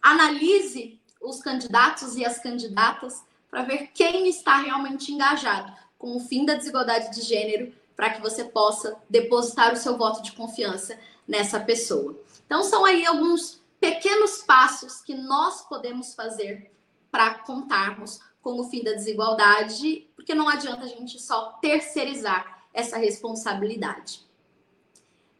analise 0.00 0.98
os 1.20 1.40
candidatos 1.40 2.16
e 2.16 2.24
as 2.24 2.38
candidatas 2.38 3.22
para 3.50 3.62
ver 3.62 3.90
quem 3.94 4.28
está 4.28 4.56
realmente 4.56 5.12
engajado 5.12 5.72
com 5.98 6.16
o 6.16 6.20
fim 6.20 6.44
da 6.44 6.54
desigualdade 6.54 7.14
de 7.14 7.22
gênero, 7.22 7.72
para 7.96 8.10
que 8.10 8.20
você 8.20 8.44
possa 8.44 8.96
depositar 9.08 9.72
o 9.72 9.76
seu 9.76 9.96
voto 9.96 10.22
de 10.22 10.32
confiança 10.32 10.98
nessa 11.26 11.60
pessoa. 11.60 12.18
Então, 12.44 12.62
são 12.62 12.84
aí 12.84 13.06
alguns 13.06 13.62
pequenos 13.80 14.42
passos 14.42 15.00
que 15.00 15.14
nós 15.14 15.62
podemos 15.62 16.14
fazer 16.14 16.70
para 17.10 17.34
contarmos 17.34 18.20
com 18.44 18.60
o 18.60 18.64
fim 18.64 18.84
da 18.84 18.92
desigualdade, 18.92 20.06
porque 20.14 20.34
não 20.34 20.46
adianta 20.46 20.84
a 20.84 20.88
gente 20.88 21.18
só 21.18 21.58
terceirizar 21.62 22.66
essa 22.74 22.98
responsabilidade. 22.98 24.20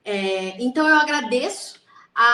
É, 0.02 0.60
então, 0.62 0.88
eu 0.88 0.96
agradeço 0.96 1.78
a, 2.14 2.24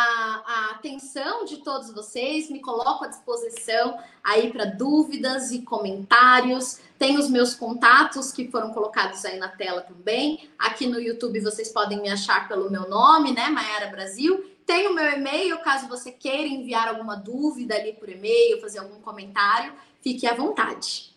a, 0.47 0.71
atenção 0.73 1.45
de 1.45 1.59
todos 1.59 1.93
vocês, 1.93 2.51
me 2.51 2.61
coloco 2.61 3.05
à 3.05 3.09
disposição 3.09 3.99
aí 4.23 4.53
para 4.53 4.65
dúvidas 4.65 5.51
e 5.51 5.63
comentários. 5.63 6.79
Tem 6.99 7.19
os 7.19 7.29
meus 7.29 7.55
contatos 7.55 8.31
que 8.31 8.49
foram 8.49 8.73
colocados 8.73 9.25
aí 9.25 9.39
na 9.39 9.49
tela 9.49 9.81
também. 9.81 10.51
Aqui 10.57 10.87
no 10.87 11.01
YouTube 11.01 11.41
vocês 11.41 11.73
podem 11.73 12.01
me 12.01 12.11
achar 12.11 12.47
pelo 12.47 12.71
meu 12.71 12.89
nome, 12.89 13.33
né, 13.33 13.49
Maiara 13.49 13.89
Brasil. 13.89 14.45
Tem 14.67 14.87
o 14.87 14.95
meu 14.95 15.11
e-mail, 15.11 15.59
caso 15.63 15.89
você 15.89 16.13
queira 16.13 16.47
enviar 16.47 16.87
alguma 16.87 17.17
dúvida 17.17 17.75
ali 17.75 17.93
por 17.95 18.09
e-mail, 18.09 18.61
fazer 18.61 18.79
algum 18.79 19.01
comentário, 19.01 19.73
fique 20.03 20.27
à 20.27 20.35
vontade. 20.35 21.11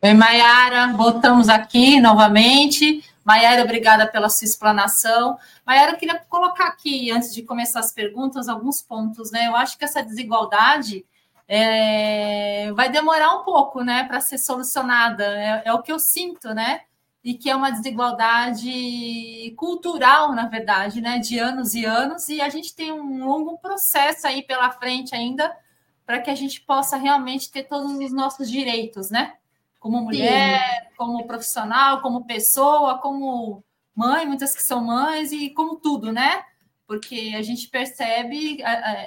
Oi, 0.00 0.14
Maiara, 0.14 0.92
voltamos 0.92 1.48
aqui 1.48 2.00
novamente. 2.00 3.04
Maiara, 3.24 3.64
obrigada 3.64 4.06
pela 4.06 4.28
sua 4.28 4.46
explanação. 4.46 5.36
Maiara, 5.66 5.92
eu 5.92 5.96
queria 5.96 6.18
colocar 6.28 6.68
aqui, 6.68 7.10
antes 7.10 7.34
de 7.34 7.42
começar 7.42 7.80
as 7.80 7.92
perguntas, 7.92 8.48
alguns 8.48 8.80
pontos, 8.80 9.32
né? 9.32 9.48
Eu 9.48 9.56
acho 9.56 9.76
que 9.76 9.84
essa 9.84 10.02
desigualdade 10.02 11.04
é, 11.48 12.72
vai 12.74 12.88
demorar 12.90 13.34
um 13.36 13.42
pouco, 13.42 13.82
né, 13.82 14.04
para 14.04 14.20
ser 14.20 14.38
solucionada. 14.38 15.24
É, 15.24 15.62
é, 15.64 15.72
o 15.72 15.82
que 15.82 15.90
eu 15.90 15.98
sinto, 15.98 16.54
né? 16.54 16.82
E 17.24 17.34
que 17.34 17.50
é 17.50 17.56
uma 17.56 17.70
desigualdade 17.70 19.52
cultural, 19.56 20.32
na 20.32 20.46
verdade, 20.46 21.00
né? 21.00 21.18
De 21.18 21.40
anos 21.40 21.74
e 21.74 21.84
anos, 21.84 22.28
e 22.28 22.40
a 22.40 22.48
gente 22.48 22.74
tem 22.74 22.92
um 22.92 23.26
longo 23.26 23.58
processo 23.58 24.28
aí 24.28 24.42
pela 24.42 24.70
frente 24.70 25.14
ainda 25.14 25.54
para 26.08 26.22
que 26.22 26.30
a 26.30 26.34
gente 26.34 26.62
possa 26.62 26.96
realmente 26.96 27.52
ter 27.52 27.64
todos 27.64 27.92
os 27.92 28.12
nossos 28.12 28.50
direitos, 28.50 29.10
né? 29.10 29.34
como 29.78 30.02
mulher, 30.02 30.88
Sim. 30.88 30.96
como 30.96 31.26
profissional, 31.26 32.02
como 32.02 32.26
pessoa, 32.26 32.98
como 32.98 33.64
mãe, 33.94 34.26
muitas 34.26 34.54
que 34.54 34.62
são 34.62 34.84
mães, 34.84 35.32
e 35.32 35.50
como 35.50 35.76
tudo, 35.76 36.12
né? 36.12 36.44
Porque 36.86 37.34
a 37.36 37.42
gente 37.42 37.68
percebe, 37.68 38.58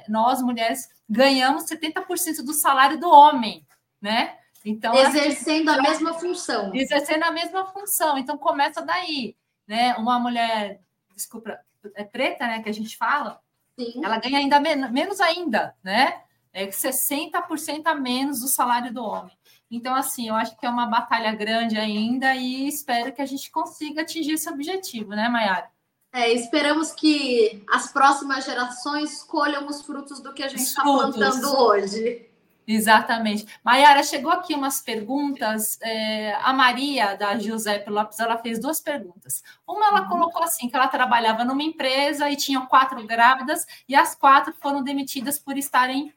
nós 0.07 0.41
mulheres 0.41 0.87
ganhamos 1.09 1.65
70% 1.65 2.43
do 2.43 2.53
salário 2.53 2.99
do 2.99 3.09
homem, 3.09 3.65
né? 4.01 4.37
Então, 4.63 4.93
exercendo 4.93 5.69
a, 5.69 5.75
gente, 5.75 5.87
a 5.87 5.89
mesma 5.89 6.13
função. 6.13 6.75
Exercendo 6.75 7.23
a 7.23 7.31
mesma 7.31 7.65
função. 7.65 8.17
Então 8.17 8.37
começa 8.37 8.81
daí, 8.81 9.35
né? 9.67 9.95
Uma 9.95 10.19
mulher, 10.19 10.79
desculpa, 11.15 11.59
é 11.95 12.03
preta, 12.03 12.45
né? 12.45 12.61
Que 12.61 12.69
a 12.69 12.73
gente 12.73 12.95
fala, 12.95 13.41
Sim. 13.77 14.01
ela 14.03 14.17
ganha 14.19 14.37
ainda 14.37 14.59
menos, 14.59 14.91
menos 14.91 15.19
ainda, 15.19 15.75
né? 15.83 16.21
É 16.53 16.67
60% 16.67 17.83
a 17.85 17.95
menos 17.95 18.41
do 18.41 18.47
salário 18.47 18.93
do 18.93 19.03
homem. 19.03 19.35
Então, 19.69 19.95
assim, 19.95 20.27
eu 20.27 20.35
acho 20.35 20.57
que 20.57 20.65
é 20.65 20.69
uma 20.69 20.85
batalha 20.85 21.33
grande 21.33 21.77
ainda 21.77 22.35
e 22.35 22.67
espero 22.67 23.13
que 23.13 23.21
a 23.21 23.25
gente 23.25 23.49
consiga 23.49 24.01
atingir 24.01 24.33
esse 24.33 24.49
objetivo, 24.49 25.11
né, 25.11 25.29
Mayara? 25.29 25.69
É, 26.13 26.29
esperamos 26.33 26.91
que 26.91 27.63
as 27.71 27.89
próximas 27.89 28.43
gerações 28.43 29.23
colham 29.23 29.65
os 29.67 29.81
frutos 29.81 30.19
do 30.19 30.33
que 30.33 30.43
a 30.43 30.49
gente 30.49 30.63
está 30.63 30.83
plantando 30.83 31.57
hoje. 31.57 32.29
Exatamente. 32.67 33.45
Mayara, 33.63 34.03
chegou 34.03 34.31
aqui 34.31 34.53
umas 34.53 34.81
perguntas. 34.81 35.79
É, 35.81 36.33
a 36.35 36.51
Maria, 36.51 37.15
da 37.15 37.37
Giuseppe 37.37 37.89
Lopes, 37.89 38.19
ela 38.19 38.37
fez 38.37 38.59
duas 38.59 38.81
perguntas. 38.81 39.41
Uma, 39.65 39.87
ela 39.87 40.01
uhum. 40.01 40.09
colocou 40.09 40.43
assim, 40.43 40.69
que 40.69 40.75
ela 40.75 40.87
trabalhava 40.87 41.45
numa 41.45 41.63
empresa 41.63 42.29
e 42.29 42.35
tinha 42.35 42.61
quatro 42.61 43.05
grávidas, 43.07 43.65
e 43.87 43.95
as 43.95 44.13
quatro 44.13 44.53
foram 44.61 44.83
demitidas 44.83 45.39
por 45.39 45.57
estarem 45.57 46.13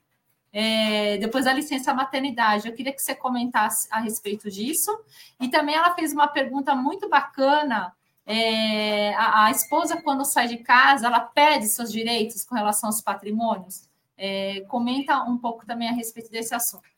é, 0.56 1.18
depois 1.18 1.46
da 1.46 1.52
licença 1.52 1.92
maternidade. 1.92 2.68
Eu 2.68 2.74
queria 2.74 2.92
que 2.92 3.02
você 3.02 3.12
comentasse 3.12 3.88
a 3.90 3.98
respeito 3.98 4.48
disso. 4.48 4.96
E 5.40 5.48
também 5.48 5.74
ela 5.74 5.92
fez 5.96 6.12
uma 6.12 6.28
pergunta 6.28 6.76
muito 6.76 7.08
bacana. 7.08 7.92
É, 8.24 9.12
a, 9.16 9.46
a, 9.46 9.50
esposa, 9.50 10.00
quando 10.00 10.24
sai 10.24 10.46
de 10.46 10.58
casa, 10.58 11.08
ela 11.08 11.18
pede 11.18 11.66
seus 11.66 11.90
direitos 11.90 12.44
com 12.44 12.54
relação 12.54 12.88
aos 12.88 13.02
patrimônios. 13.02 13.88
É, 14.16 14.60
comenta 14.68 15.24
um 15.24 15.36
pouco 15.36 15.66
também 15.66 15.88
a 15.88 15.92
respeito 15.92 16.30
desse 16.30 16.54
assunto. 16.54 16.88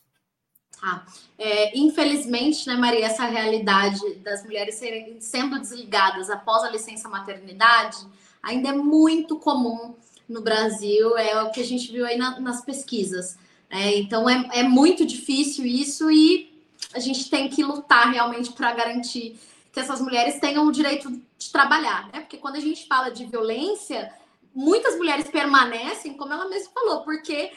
Ah, 0.82 1.07
é, 1.38 1.76
infelizmente, 1.78 2.66
né, 2.66 2.74
Maria, 2.74 3.07
essa 3.07 3.24
realidade 3.24 4.16
das 4.16 4.44
mulheres 4.44 4.74
serem, 4.74 5.18
sendo 5.22 5.59
desligadas 5.59 6.28
após 6.28 6.62
a 6.62 6.68
licença 6.68 7.09
maternidade 7.09 7.96
ainda 8.42 8.68
é 8.68 8.72
muito 8.72 9.38
comum 9.38 9.94
no 10.28 10.42
Brasil, 10.42 11.16
é 11.16 11.42
o 11.42 11.50
que 11.50 11.61
a 11.61 11.64
gente 11.64 11.90
viu 11.90 12.04
aí 12.04 12.18
na, 12.18 12.38
nas 12.38 12.62
pesquisas. 12.62 13.38
É, 13.68 13.96
então 13.96 14.28
é, 14.28 14.48
é 14.52 14.62
muito 14.62 15.04
difícil 15.04 15.66
isso 15.66 16.10
e 16.10 16.52
a 16.94 17.00
gente 17.00 17.28
tem 17.28 17.48
que 17.48 17.62
lutar 17.62 18.10
realmente 18.12 18.52
para 18.52 18.72
garantir 18.72 19.38
que 19.72 19.80
essas 19.80 20.00
mulheres 20.00 20.40
tenham 20.40 20.66
o 20.66 20.72
direito 20.72 21.10
de 21.36 21.50
trabalhar, 21.50 22.08
né? 22.12 22.20
Porque 22.20 22.38
quando 22.38 22.56
a 22.56 22.60
gente 22.60 22.86
fala 22.86 23.10
de 23.10 23.26
violência, 23.26 24.12
muitas 24.54 24.96
mulheres 24.96 25.28
permanecem, 25.28 26.14
como 26.14 26.32
ela 26.32 26.48
mesma 26.48 26.72
falou, 26.72 27.02
porque 27.02 27.52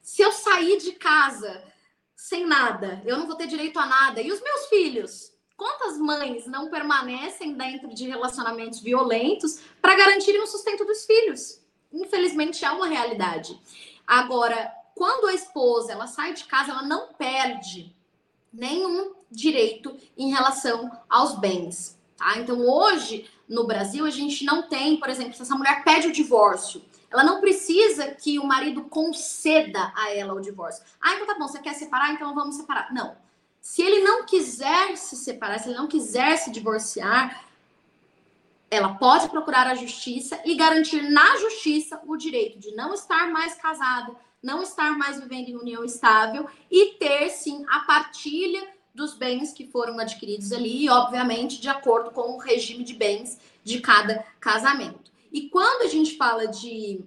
se 0.00 0.22
eu 0.22 0.32
sair 0.32 0.78
de 0.78 0.92
casa 0.92 1.62
sem 2.16 2.46
nada, 2.46 3.02
eu 3.04 3.18
não 3.18 3.26
vou 3.26 3.36
ter 3.36 3.46
direito 3.46 3.78
a 3.78 3.86
nada. 3.86 4.22
E 4.22 4.30
os 4.30 4.40
meus 4.40 4.66
filhos? 4.66 5.32
Quantas 5.56 5.98
mães 5.98 6.46
não 6.46 6.70
permanecem 6.70 7.54
dentro 7.54 7.92
de 7.94 8.08
relacionamentos 8.08 8.80
violentos 8.80 9.60
para 9.80 9.94
garantirem 9.94 10.40
o 10.40 10.46
sustento 10.46 10.84
dos 10.84 11.04
filhos? 11.04 11.60
Infelizmente 11.92 12.64
é 12.64 12.70
uma 12.70 12.86
realidade. 12.86 13.60
Agora, 14.06 14.72
quando 14.94 15.26
a 15.26 15.34
esposa 15.34 15.92
ela 15.92 16.06
sai 16.06 16.34
de 16.34 16.44
casa, 16.44 16.70
ela 16.70 16.82
não 16.82 17.12
perde 17.14 17.94
nenhum 18.52 19.14
direito 19.30 19.96
em 20.16 20.30
relação 20.30 20.90
aos 21.08 21.38
bens. 21.38 21.98
Tá? 22.16 22.38
Então, 22.38 22.60
hoje, 22.60 23.28
no 23.48 23.66
Brasil, 23.66 24.04
a 24.04 24.10
gente 24.10 24.44
não 24.44 24.68
tem, 24.68 24.98
por 24.98 25.08
exemplo, 25.08 25.34
se 25.34 25.42
essa 25.42 25.54
mulher 25.54 25.82
pede 25.82 26.08
o 26.08 26.12
divórcio, 26.12 26.84
ela 27.10 27.24
não 27.24 27.40
precisa 27.40 28.08
que 28.08 28.38
o 28.38 28.46
marido 28.46 28.84
conceda 28.84 29.92
a 29.94 30.14
ela 30.14 30.34
o 30.34 30.40
divórcio. 30.40 30.84
Ah, 31.00 31.14
então 31.14 31.26
tá 31.26 31.34
bom, 31.38 31.46
você 31.46 31.58
quer 31.58 31.74
separar, 31.74 32.12
então 32.12 32.34
vamos 32.34 32.56
separar. 32.56 32.92
Não. 32.92 33.16
Se 33.60 33.82
ele 33.82 34.00
não 34.00 34.24
quiser 34.24 34.96
se 34.96 35.16
separar, 35.16 35.58
se 35.58 35.68
ele 35.68 35.78
não 35.78 35.86
quiser 35.86 36.36
se 36.36 36.50
divorciar, 36.50 37.44
ela 38.70 38.94
pode 38.94 39.28
procurar 39.28 39.66
a 39.66 39.74
justiça 39.74 40.40
e 40.46 40.54
garantir 40.54 41.02
na 41.02 41.36
justiça 41.36 42.00
o 42.06 42.16
direito 42.16 42.58
de 42.58 42.74
não 42.74 42.94
estar 42.94 43.28
mais 43.30 43.54
casado, 43.54 44.16
não 44.42 44.62
estar 44.62 44.98
mais 44.98 45.20
vivendo 45.20 45.48
em 45.48 45.56
união 45.56 45.84
estável 45.84 46.48
e 46.70 46.94
ter 46.94 47.30
sim 47.30 47.64
a 47.68 47.80
partilha 47.80 48.66
dos 48.94 49.14
bens 49.14 49.52
que 49.52 49.66
foram 49.66 49.98
adquiridos 49.98 50.52
ali, 50.52 50.84
e 50.84 50.90
obviamente 50.90 51.60
de 51.60 51.68
acordo 51.68 52.10
com 52.10 52.34
o 52.34 52.38
regime 52.38 52.84
de 52.84 52.94
bens 52.94 53.38
de 53.64 53.80
cada 53.80 54.24
casamento. 54.38 55.10
E 55.32 55.48
quando 55.48 55.82
a 55.82 55.88
gente 55.88 56.16
fala 56.16 56.46
de 56.46 57.02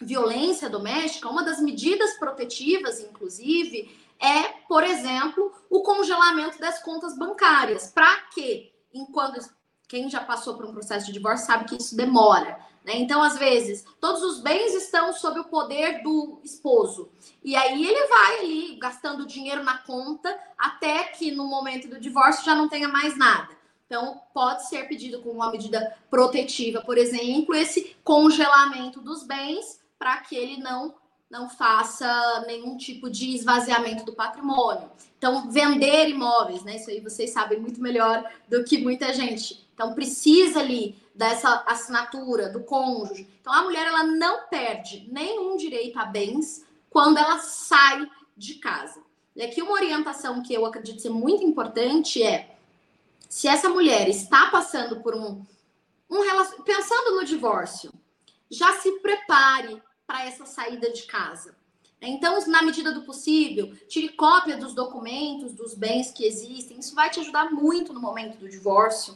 violência 0.00 0.68
doméstica, 0.68 1.28
uma 1.28 1.42
das 1.42 1.60
medidas 1.60 2.16
protetivas, 2.18 3.00
inclusive, 3.00 3.90
é, 4.20 4.42
por 4.68 4.84
exemplo, 4.84 5.52
o 5.70 5.82
congelamento 5.82 6.58
das 6.58 6.82
contas 6.82 7.16
bancárias. 7.16 7.90
Para 7.92 8.14
quê? 8.32 8.72
Enquanto 8.92 9.40
quem 9.88 10.08
já 10.10 10.20
passou 10.20 10.54
por 10.54 10.66
um 10.66 10.72
processo 10.72 11.06
de 11.06 11.12
divórcio 11.12 11.46
sabe 11.46 11.64
que 11.64 11.76
isso 11.76 11.96
demora. 11.96 12.58
Né? 12.86 12.98
Então, 12.98 13.20
às 13.20 13.36
vezes, 13.36 13.84
todos 14.00 14.22
os 14.22 14.40
bens 14.40 14.72
estão 14.72 15.12
sob 15.12 15.40
o 15.40 15.44
poder 15.44 16.04
do 16.04 16.38
esposo. 16.44 17.10
E 17.42 17.56
aí 17.56 17.84
ele 17.84 18.06
vai 18.06 18.38
ali 18.38 18.76
gastando 18.76 19.26
dinheiro 19.26 19.64
na 19.64 19.78
conta 19.78 20.38
até 20.56 21.02
que 21.02 21.32
no 21.32 21.48
momento 21.48 21.88
do 21.88 21.98
divórcio 21.98 22.44
já 22.44 22.54
não 22.54 22.68
tenha 22.68 22.86
mais 22.86 23.18
nada. 23.18 23.56
Então, 23.86 24.20
pode 24.32 24.68
ser 24.68 24.86
pedido 24.86 25.20
como 25.20 25.34
uma 25.34 25.50
medida 25.50 25.96
protetiva, 26.08 26.80
por 26.80 26.96
exemplo, 26.96 27.56
esse 27.56 27.96
congelamento 28.04 29.00
dos 29.00 29.24
bens 29.24 29.80
para 29.98 30.18
que 30.18 30.36
ele 30.36 30.58
não 30.58 30.94
não 31.28 31.48
faça 31.48 32.44
nenhum 32.46 32.76
tipo 32.76 33.10
de 33.10 33.34
esvaziamento 33.34 34.04
do 34.04 34.12
patrimônio. 34.12 34.88
Então, 35.18 35.50
vender 35.50 36.08
imóveis, 36.08 36.62
né? 36.62 36.76
Isso 36.76 36.88
aí 36.88 37.00
vocês 37.00 37.30
sabem 37.30 37.58
muito 37.58 37.82
melhor 37.82 38.24
do 38.48 38.62
que 38.62 38.78
muita 38.78 39.12
gente. 39.12 39.65
Então, 39.76 39.92
precisa 39.92 40.60
ali 40.60 40.96
dessa 41.14 41.62
assinatura 41.66 42.48
do 42.48 42.64
cônjuge. 42.64 43.28
Então, 43.42 43.52
a 43.52 43.62
mulher 43.62 43.86
ela 43.86 44.04
não 44.04 44.48
perde 44.48 45.06
nenhum 45.12 45.58
direito 45.58 45.98
a 45.98 46.06
bens 46.06 46.64
quando 46.88 47.18
ela 47.18 47.38
sai 47.38 48.10
de 48.34 48.54
casa. 48.54 49.02
E 49.36 49.42
aqui 49.42 49.60
uma 49.60 49.72
orientação 49.72 50.42
que 50.42 50.54
eu 50.54 50.64
acredito 50.64 51.02
ser 51.02 51.10
muito 51.10 51.44
importante 51.44 52.22
é 52.22 52.56
se 53.28 53.46
essa 53.46 53.68
mulher 53.68 54.08
está 54.08 54.46
passando 54.46 55.02
por 55.02 55.14
um, 55.14 55.44
um 56.10 56.62
pensando 56.64 57.16
no 57.16 57.24
divórcio, 57.24 57.92
já 58.50 58.78
se 58.78 58.90
prepare 59.00 59.82
para 60.06 60.24
essa 60.24 60.46
saída 60.46 60.90
de 60.90 61.02
casa. 61.02 61.54
Então, 62.00 62.38
na 62.46 62.62
medida 62.62 62.92
do 62.92 63.02
possível, 63.02 63.74
tire 63.88 64.10
cópia 64.10 64.56
dos 64.56 64.74
documentos, 64.74 65.52
dos 65.52 65.74
bens 65.74 66.12
que 66.12 66.24
existem. 66.24 66.78
Isso 66.78 66.94
vai 66.94 67.10
te 67.10 67.20
ajudar 67.20 67.50
muito 67.50 67.92
no 67.92 68.00
momento 68.00 68.38
do 68.38 68.48
divórcio. 68.48 69.14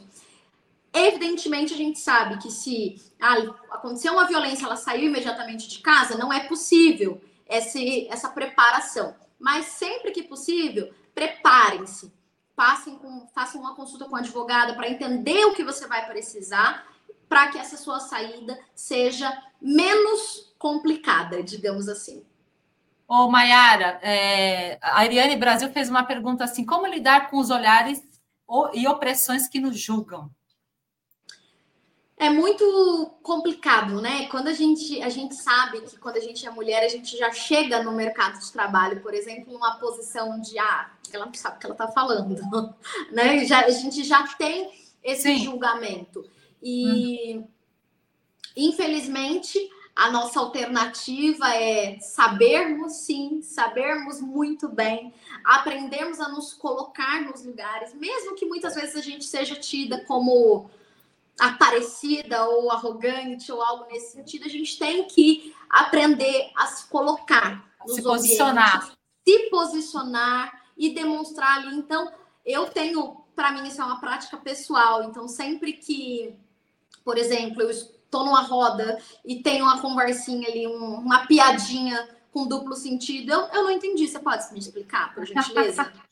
Evidentemente, 0.93 1.73
a 1.73 1.77
gente 1.77 1.99
sabe 1.99 2.37
que 2.37 2.51
se 2.51 3.01
ah, 3.19 3.37
aconteceu 3.71 4.13
uma 4.13 4.27
violência, 4.27 4.65
ela 4.65 4.75
saiu 4.75 5.05
imediatamente 5.05 5.67
de 5.69 5.79
casa, 5.79 6.17
não 6.17 6.33
é 6.33 6.41
possível 6.41 7.21
esse, 7.47 8.07
essa 8.09 8.29
preparação. 8.29 9.15
Mas 9.39 9.65
sempre 9.67 10.11
que 10.11 10.23
possível, 10.23 10.93
preparem-se. 11.15 12.11
Passem 12.55 12.95
com, 12.97 13.27
façam 13.33 13.61
uma 13.61 13.75
consulta 13.75 14.05
com 14.05 14.15
o 14.15 14.19
advogado 14.19 14.75
para 14.75 14.89
entender 14.89 15.45
o 15.45 15.53
que 15.53 15.63
você 15.63 15.87
vai 15.87 16.05
precisar 16.05 16.85
para 17.27 17.47
que 17.47 17.57
essa 17.57 17.77
sua 17.77 18.01
saída 18.01 18.59
seja 18.75 19.31
menos 19.61 20.53
complicada, 20.59 21.41
digamos 21.41 21.87
assim. 21.87 22.25
Ô, 23.07 23.29
Mayara, 23.29 23.99
é, 24.01 24.77
a 24.81 24.99
Ariane 24.99 25.37
Brasil 25.37 25.69
fez 25.71 25.89
uma 25.89 26.03
pergunta 26.03 26.43
assim: 26.43 26.65
como 26.65 26.85
lidar 26.85 27.29
com 27.29 27.37
os 27.37 27.49
olhares 27.49 28.03
e 28.73 28.85
opressões 28.85 29.47
que 29.47 29.61
nos 29.61 29.79
julgam? 29.79 30.29
É 32.21 32.29
muito 32.29 33.11
complicado, 33.23 33.99
né? 33.99 34.27
Quando 34.27 34.47
a 34.47 34.53
gente, 34.53 35.01
a 35.01 35.09
gente 35.09 35.33
sabe 35.33 35.81
que 35.81 35.97
quando 35.97 36.17
a 36.17 36.19
gente 36.19 36.45
é 36.45 36.51
mulher, 36.51 36.83
a 36.83 36.87
gente 36.87 37.17
já 37.17 37.31
chega 37.31 37.81
no 37.81 37.93
mercado 37.93 38.39
de 38.39 38.51
trabalho, 38.51 39.01
por 39.01 39.11
exemplo, 39.15 39.51
numa 39.51 39.79
posição 39.79 40.39
de 40.39 40.59
ah, 40.59 40.91
ela 41.11 41.25
não 41.25 41.33
sabe 41.33 41.55
o 41.55 41.59
que 41.59 41.65
ela 41.65 41.73
está 41.73 41.87
falando, 41.87 42.39
né? 43.11 43.43
Já, 43.45 43.65
a 43.65 43.71
gente 43.71 44.03
já 44.03 44.21
tem 44.37 44.71
esse 45.03 45.23
Sim. 45.23 45.45
julgamento. 45.45 46.23
E 46.61 47.39
hum. 47.39 47.47
infelizmente 48.55 49.57
a 49.95 50.11
nossa 50.11 50.39
alternativa 50.39 51.55
é 51.55 51.99
sabermos 52.01 52.97
sim, 52.97 53.41
sabermos 53.41 54.21
muito 54.21 54.69
bem, 54.69 55.11
aprendermos 55.43 56.19
a 56.19 56.29
nos 56.29 56.53
colocar 56.53 57.23
nos 57.23 57.43
lugares, 57.43 57.95
mesmo 57.95 58.35
que 58.35 58.45
muitas 58.45 58.75
vezes 58.75 58.95
a 58.95 59.01
gente 59.01 59.25
seja 59.25 59.55
tida 59.55 60.05
como 60.05 60.69
aparecida 61.39 62.45
ou 62.45 62.71
arrogante 62.71 63.51
ou 63.51 63.61
algo 63.61 63.85
nesse 63.91 64.13
sentido, 64.13 64.45
a 64.45 64.49
gente 64.49 64.77
tem 64.77 65.05
que 65.05 65.55
aprender 65.69 66.51
a 66.55 66.67
se 66.67 66.87
colocar 66.87 67.65
nos 67.85 67.95
se 67.95 68.03
posicionar, 68.03 68.91
se 69.27 69.49
posicionar 69.49 70.61
e 70.77 70.93
demonstrar 70.93 71.59
ali. 71.59 71.75
Então, 71.75 72.11
eu 72.45 72.67
tenho, 72.67 73.23
para 73.35 73.51
mim, 73.51 73.67
isso 73.67 73.81
é 73.81 73.85
uma 73.85 73.99
prática 73.99 74.37
pessoal. 74.37 75.03
Então, 75.03 75.27
sempre 75.27 75.73
que, 75.73 76.35
por 77.03 77.17
exemplo, 77.17 77.61
eu 77.61 77.69
estou 77.69 78.25
numa 78.25 78.41
roda 78.41 79.01
e 79.25 79.41
tem 79.41 79.61
uma 79.61 79.81
conversinha 79.81 80.47
ali, 80.47 80.67
um, 80.67 80.95
uma 80.95 81.25
piadinha 81.25 82.09
com 82.31 82.47
duplo 82.47 82.75
sentido, 82.75 83.31
eu, 83.31 83.41
eu 83.53 83.63
não 83.63 83.71
entendi. 83.71 84.07
Você 84.07 84.19
pode 84.19 84.51
me 84.53 84.59
explicar, 84.59 85.13
por 85.13 85.25
gentileza? 85.25 85.91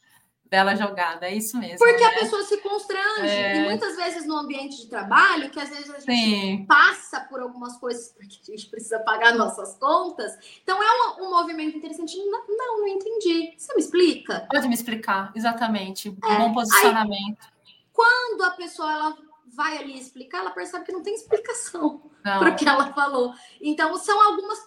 Bela 0.50 0.76
jogada, 0.76 1.28
é 1.28 1.36
isso 1.36 1.60
mesmo. 1.60 1.78
Porque 1.78 2.02
né? 2.02 2.08
a 2.08 2.20
pessoa 2.20 2.42
se 2.44 2.58
constrange. 2.58 3.28
É... 3.28 3.58
E 3.58 3.64
muitas 3.66 3.96
vezes 3.96 4.26
no 4.26 4.36
ambiente 4.36 4.78
de 4.78 4.88
trabalho, 4.88 5.50
que 5.52 5.60
às 5.60 5.70
vezes 5.70 5.90
a 5.92 6.00
gente 6.00 6.12
Sim. 6.12 6.66
passa 6.68 7.20
por 7.22 7.40
algumas 7.40 7.78
coisas 7.78 8.12
porque 8.14 8.36
a 8.42 8.56
gente 8.56 8.68
precisa 8.68 9.00
pagar 9.00 9.36
nossas 9.36 9.78
contas. 9.78 10.32
Então 10.64 10.82
é 10.82 11.22
um, 11.22 11.26
um 11.26 11.30
movimento 11.30 11.78
interessante. 11.78 12.18
Não, 12.18 12.48
não, 12.48 12.80
não, 12.80 12.88
entendi. 12.88 13.54
Você 13.56 13.76
me 13.76 13.82
explica? 13.82 14.48
Pode 14.52 14.68
me 14.68 14.74
explicar, 14.74 15.32
exatamente. 15.36 16.10
É. 16.24 16.38
Bom 16.38 16.52
posicionamento. 16.52 17.38
Aí, 17.42 17.76
quando 17.94 18.44
a 18.44 18.52
pessoa 18.52 18.92
ela 18.92 19.18
vai 19.54 19.78
ali 19.78 20.00
explicar, 20.00 20.40
ela 20.40 20.52
percebe 20.52 20.86
que 20.86 20.92
não 20.92 21.04
tem 21.04 21.14
explicação 21.14 22.10
para 22.24 22.50
o 22.50 22.56
que 22.58 22.68
ela 22.68 22.92
falou. 22.94 23.34
Então, 23.62 23.96
são 23.98 24.20
algumas. 24.20 24.58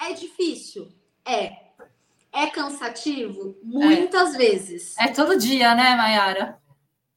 É 0.00 0.12
difícil? 0.12 0.88
É. 1.24 1.63
É 2.34 2.48
cansativo? 2.48 3.56
Muitas 3.62 4.34
é. 4.34 4.38
vezes. 4.38 4.94
É 4.98 5.08
todo 5.08 5.38
dia, 5.38 5.74
né, 5.74 5.94
Mayara? 5.94 6.58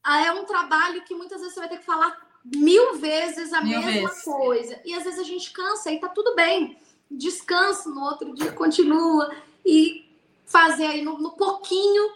Ah, 0.02 0.24
é 0.24 0.32
um 0.32 0.44
trabalho 0.44 1.02
que 1.02 1.14
muitas 1.14 1.40
vezes 1.40 1.54
você 1.54 1.60
vai 1.60 1.68
ter 1.68 1.78
que 1.78 1.84
falar 1.84 2.16
mil 2.44 2.96
vezes 2.96 3.52
a 3.52 3.60
mil 3.60 3.80
mesma 3.80 4.08
vezes. 4.08 4.22
coisa. 4.22 4.80
E 4.84 4.94
às 4.94 5.02
vezes 5.02 5.18
a 5.18 5.24
gente 5.24 5.50
cansa 5.50 5.90
e 5.90 5.98
tá 5.98 6.08
tudo 6.08 6.36
bem. 6.36 6.78
Descansa 7.10 7.90
no 7.90 8.02
outro 8.02 8.32
dia, 8.32 8.52
continua. 8.52 9.34
E 9.66 10.08
fazer 10.46 10.86
aí 10.86 11.02
no, 11.02 11.18
no 11.18 11.32
pouquinho 11.32 12.10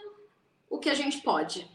o 0.69 0.79
que 0.79 0.89
a 0.89 0.95
gente 0.95 1.21
pode. 1.21 1.69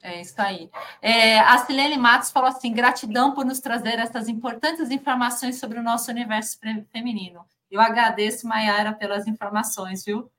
É 0.00 0.20
isso 0.20 0.40
aí. 0.40 0.70
É, 1.02 1.40
a 1.40 1.58
Silene 1.58 1.98
Matos 1.98 2.30
falou 2.30 2.48
assim: 2.48 2.72
gratidão 2.72 3.32
por 3.32 3.44
nos 3.44 3.60
trazer 3.60 3.98
essas 3.98 4.28
importantes 4.28 4.90
informações 4.90 5.58
sobre 5.58 5.78
o 5.78 5.82
nosso 5.82 6.10
universo 6.10 6.58
feminino. 6.92 7.44
Eu 7.70 7.80
agradeço, 7.80 8.46
Mayara, 8.46 8.92
pelas 8.92 9.26
informações, 9.26 10.04
viu? 10.04 10.30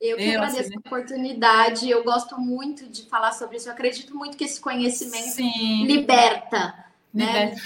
Eu 0.00 0.16
que 0.16 0.24
eu, 0.24 0.40
agradeço 0.40 0.60
assim, 0.60 0.76
a 0.76 0.78
oportunidade. 0.78 1.90
Eu 1.90 2.02
gosto 2.02 2.40
muito 2.40 2.88
de 2.88 3.02
falar 3.02 3.32
sobre 3.32 3.58
isso. 3.58 3.68
Eu 3.68 3.72
acredito 3.74 4.16
muito 4.16 4.36
que 4.36 4.44
esse 4.44 4.60
conhecimento 4.60 5.34
Sim. 5.34 5.84
liberta. 5.84 6.86
Né? 7.12 7.50
Liberta. 7.50 7.62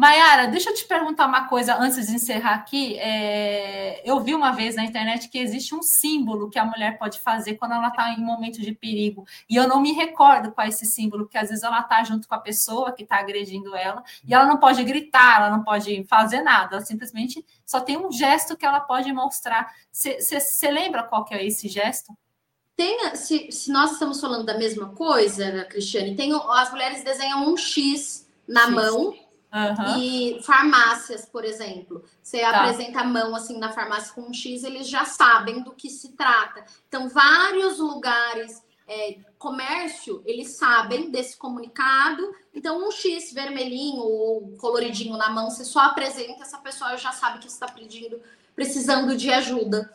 Mayara, 0.00 0.46
deixa 0.48 0.70
eu 0.70 0.74
te 0.74 0.86
perguntar 0.86 1.26
uma 1.26 1.46
coisa 1.46 1.76
antes 1.76 2.06
de 2.06 2.14
encerrar 2.14 2.54
aqui. 2.54 2.98
É, 2.98 4.00
eu 4.02 4.18
vi 4.20 4.34
uma 4.34 4.50
vez 4.50 4.74
na 4.74 4.82
internet 4.82 5.28
que 5.28 5.36
existe 5.36 5.74
um 5.74 5.82
símbolo 5.82 6.48
que 6.48 6.58
a 6.58 6.64
mulher 6.64 6.98
pode 6.98 7.20
fazer 7.20 7.56
quando 7.56 7.72
ela 7.72 7.88
está 7.88 8.10
em 8.10 8.22
um 8.22 8.24
momento 8.24 8.62
de 8.62 8.72
perigo. 8.72 9.26
E 9.46 9.56
eu 9.56 9.68
não 9.68 9.78
me 9.78 9.92
recordo 9.92 10.52
qual 10.52 10.66
é 10.66 10.70
esse 10.70 10.86
símbolo, 10.86 11.24
porque 11.24 11.36
às 11.36 11.50
vezes 11.50 11.62
ela 11.62 11.80
está 11.80 12.02
junto 12.02 12.26
com 12.26 12.34
a 12.34 12.38
pessoa 12.38 12.92
que 12.92 13.02
está 13.02 13.16
agredindo 13.16 13.76
ela 13.76 14.02
e 14.26 14.32
ela 14.32 14.46
não 14.46 14.56
pode 14.56 14.82
gritar, 14.84 15.36
ela 15.36 15.50
não 15.50 15.62
pode 15.62 16.02
fazer 16.04 16.40
nada, 16.40 16.76
ela 16.76 16.84
simplesmente 16.86 17.44
só 17.66 17.78
tem 17.78 17.98
um 17.98 18.10
gesto 18.10 18.56
que 18.56 18.64
ela 18.64 18.80
pode 18.80 19.12
mostrar. 19.12 19.70
Você 19.92 20.70
lembra 20.70 21.02
qual 21.02 21.26
que 21.26 21.34
é 21.34 21.46
esse 21.46 21.68
gesto? 21.68 22.16
Tem, 22.74 23.14
se, 23.16 23.52
se, 23.52 23.70
nós 23.70 23.92
estamos 23.92 24.18
falando 24.18 24.46
da 24.46 24.56
mesma 24.56 24.94
coisa, 24.94 25.66
Cristiane, 25.66 26.16
tem, 26.16 26.32
as 26.32 26.70
mulheres 26.70 27.04
desenham 27.04 27.52
um 27.52 27.54
X 27.54 28.26
na 28.48 28.62
X. 28.62 28.70
mão 28.70 29.29
Uhum. 29.52 29.98
E 29.98 30.40
farmácias, 30.42 31.26
por 31.26 31.44
exemplo, 31.44 32.04
você 32.22 32.40
tá. 32.40 32.50
apresenta 32.50 33.00
a 33.00 33.04
mão 33.04 33.34
assim 33.34 33.58
na 33.58 33.72
farmácia 33.72 34.14
com 34.14 34.22
um 34.22 34.32
X, 34.32 34.62
eles 34.62 34.88
já 34.88 35.04
sabem 35.04 35.62
do 35.62 35.72
que 35.72 35.90
se 35.90 36.12
trata. 36.12 36.64
Então, 36.86 37.08
vários 37.08 37.78
lugares, 37.78 38.62
é, 38.86 39.18
comércio, 39.38 40.22
eles 40.24 40.56
sabem 40.56 41.10
desse 41.10 41.36
comunicado. 41.36 42.32
Então, 42.54 42.86
um 42.86 42.92
X 42.92 43.32
vermelhinho 43.32 44.02
ou 44.02 44.52
coloridinho 44.58 45.16
na 45.16 45.30
mão, 45.30 45.50
você 45.50 45.64
só 45.64 45.80
apresenta, 45.80 46.42
essa 46.42 46.58
pessoa 46.58 46.96
já 46.96 47.10
sabe 47.10 47.40
que 47.40 47.48
está 47.48 47.66
pedindo, 47.66 48.20
precisando 48.54 49.16
de 49.16 49.32
ajuda 49.32 49.90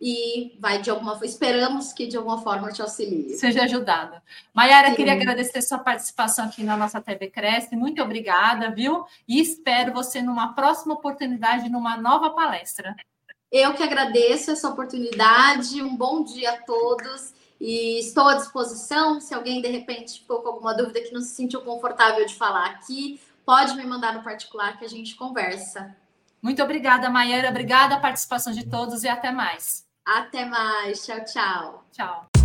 e 0.00 0.56
vai 0.60 0.80
de 0.80 0.90
alguma 0.90 1.12
forma, 1.12 1.26
esperamos 1.26 1.92
que 1.92 2.06
de 2.06 2.16
alguma 2.16 2.42
forma 2.42 2.70
te 2.70 2.82
auxilie. 2.82 3.36
Seja 3.36 3.64
ajudada. 3.64 4.22
Maiara, 4.52 4.94
queria 4.94 5.12
agradecer 5.12 5.62
sua 5.62 5.78
participação 5.78 6.46
aqui 6.46 6.62
na 6.62 6.76
nossa 6.76 7.00
TV 7.00 7.28
Cresce, 7.28 7.76
muito 7.76 8.02
obrigada, 8.02 8.70
viu? 8.70 9.04
E 9.26 9.40
espero 9.40 9.92
você 9.92 10.20
numa 10.20 10.54
próxima 10.54 10.94
oportunidade, 10.94 11.68
numa 11.68 11.96
nova 11.96 12.30
palestra. 12.30 12.94
Eu 13.50 13.74
que 13.74 13.82
agradeço 13.82 14.50
essa 14.50 14.68
oportunidade, 14.68 15.82
um 15.82 15.96
bom 15.96 16.24
dia 16.24 16.50
a 16.50 16.56
todos 16.62 17.32
e 17.60 17.98
estou 18.00 18.28
à 18.28 18.34
disposição. 18.34 19.20
Se 19.20 19.32
alguém 19.32 19.62
de 19.62 19.68
repente 19.68 20.20
ficou 20.20 20.40
com 20.42 20.48
alguma 20.48 20.74
dúvida 20.74 21.00
que 21.00 21.12
não 21.12 21.20
se 21.20 21.34
sentiu 21.34 21.62
confortável 21.62 22.26
de 22.26 22.34
falar 22.34 22.66
aqui, 22.66 23.20
pode 23.46 23.74
me 23.76 23.86
mandar 23.86 24.14
no 24.14 24.22
particular 24.22 24.78
que 24.78 24.84
a 24.84 24.88
gente 24.88 25.14
conversa. 25.14 25.96
Muito 26.42 26.62
obrigada, 26.62 27.08
Maiara. 27.08 27.48
Obrigada 27.48 27.94
a 27.94 28.00
participação 28.00 28.52
de 28.52 28.66
todos 28.66 29.04
e 29.04 29.08
até 29.08 29.30
mais. 29.30 29.85
Até 30.06 30.44
mais. 30.44 31.04
Tchau, 31.04 31.24
tchau. 31.24 31.82
Tchau. 31.92 32.35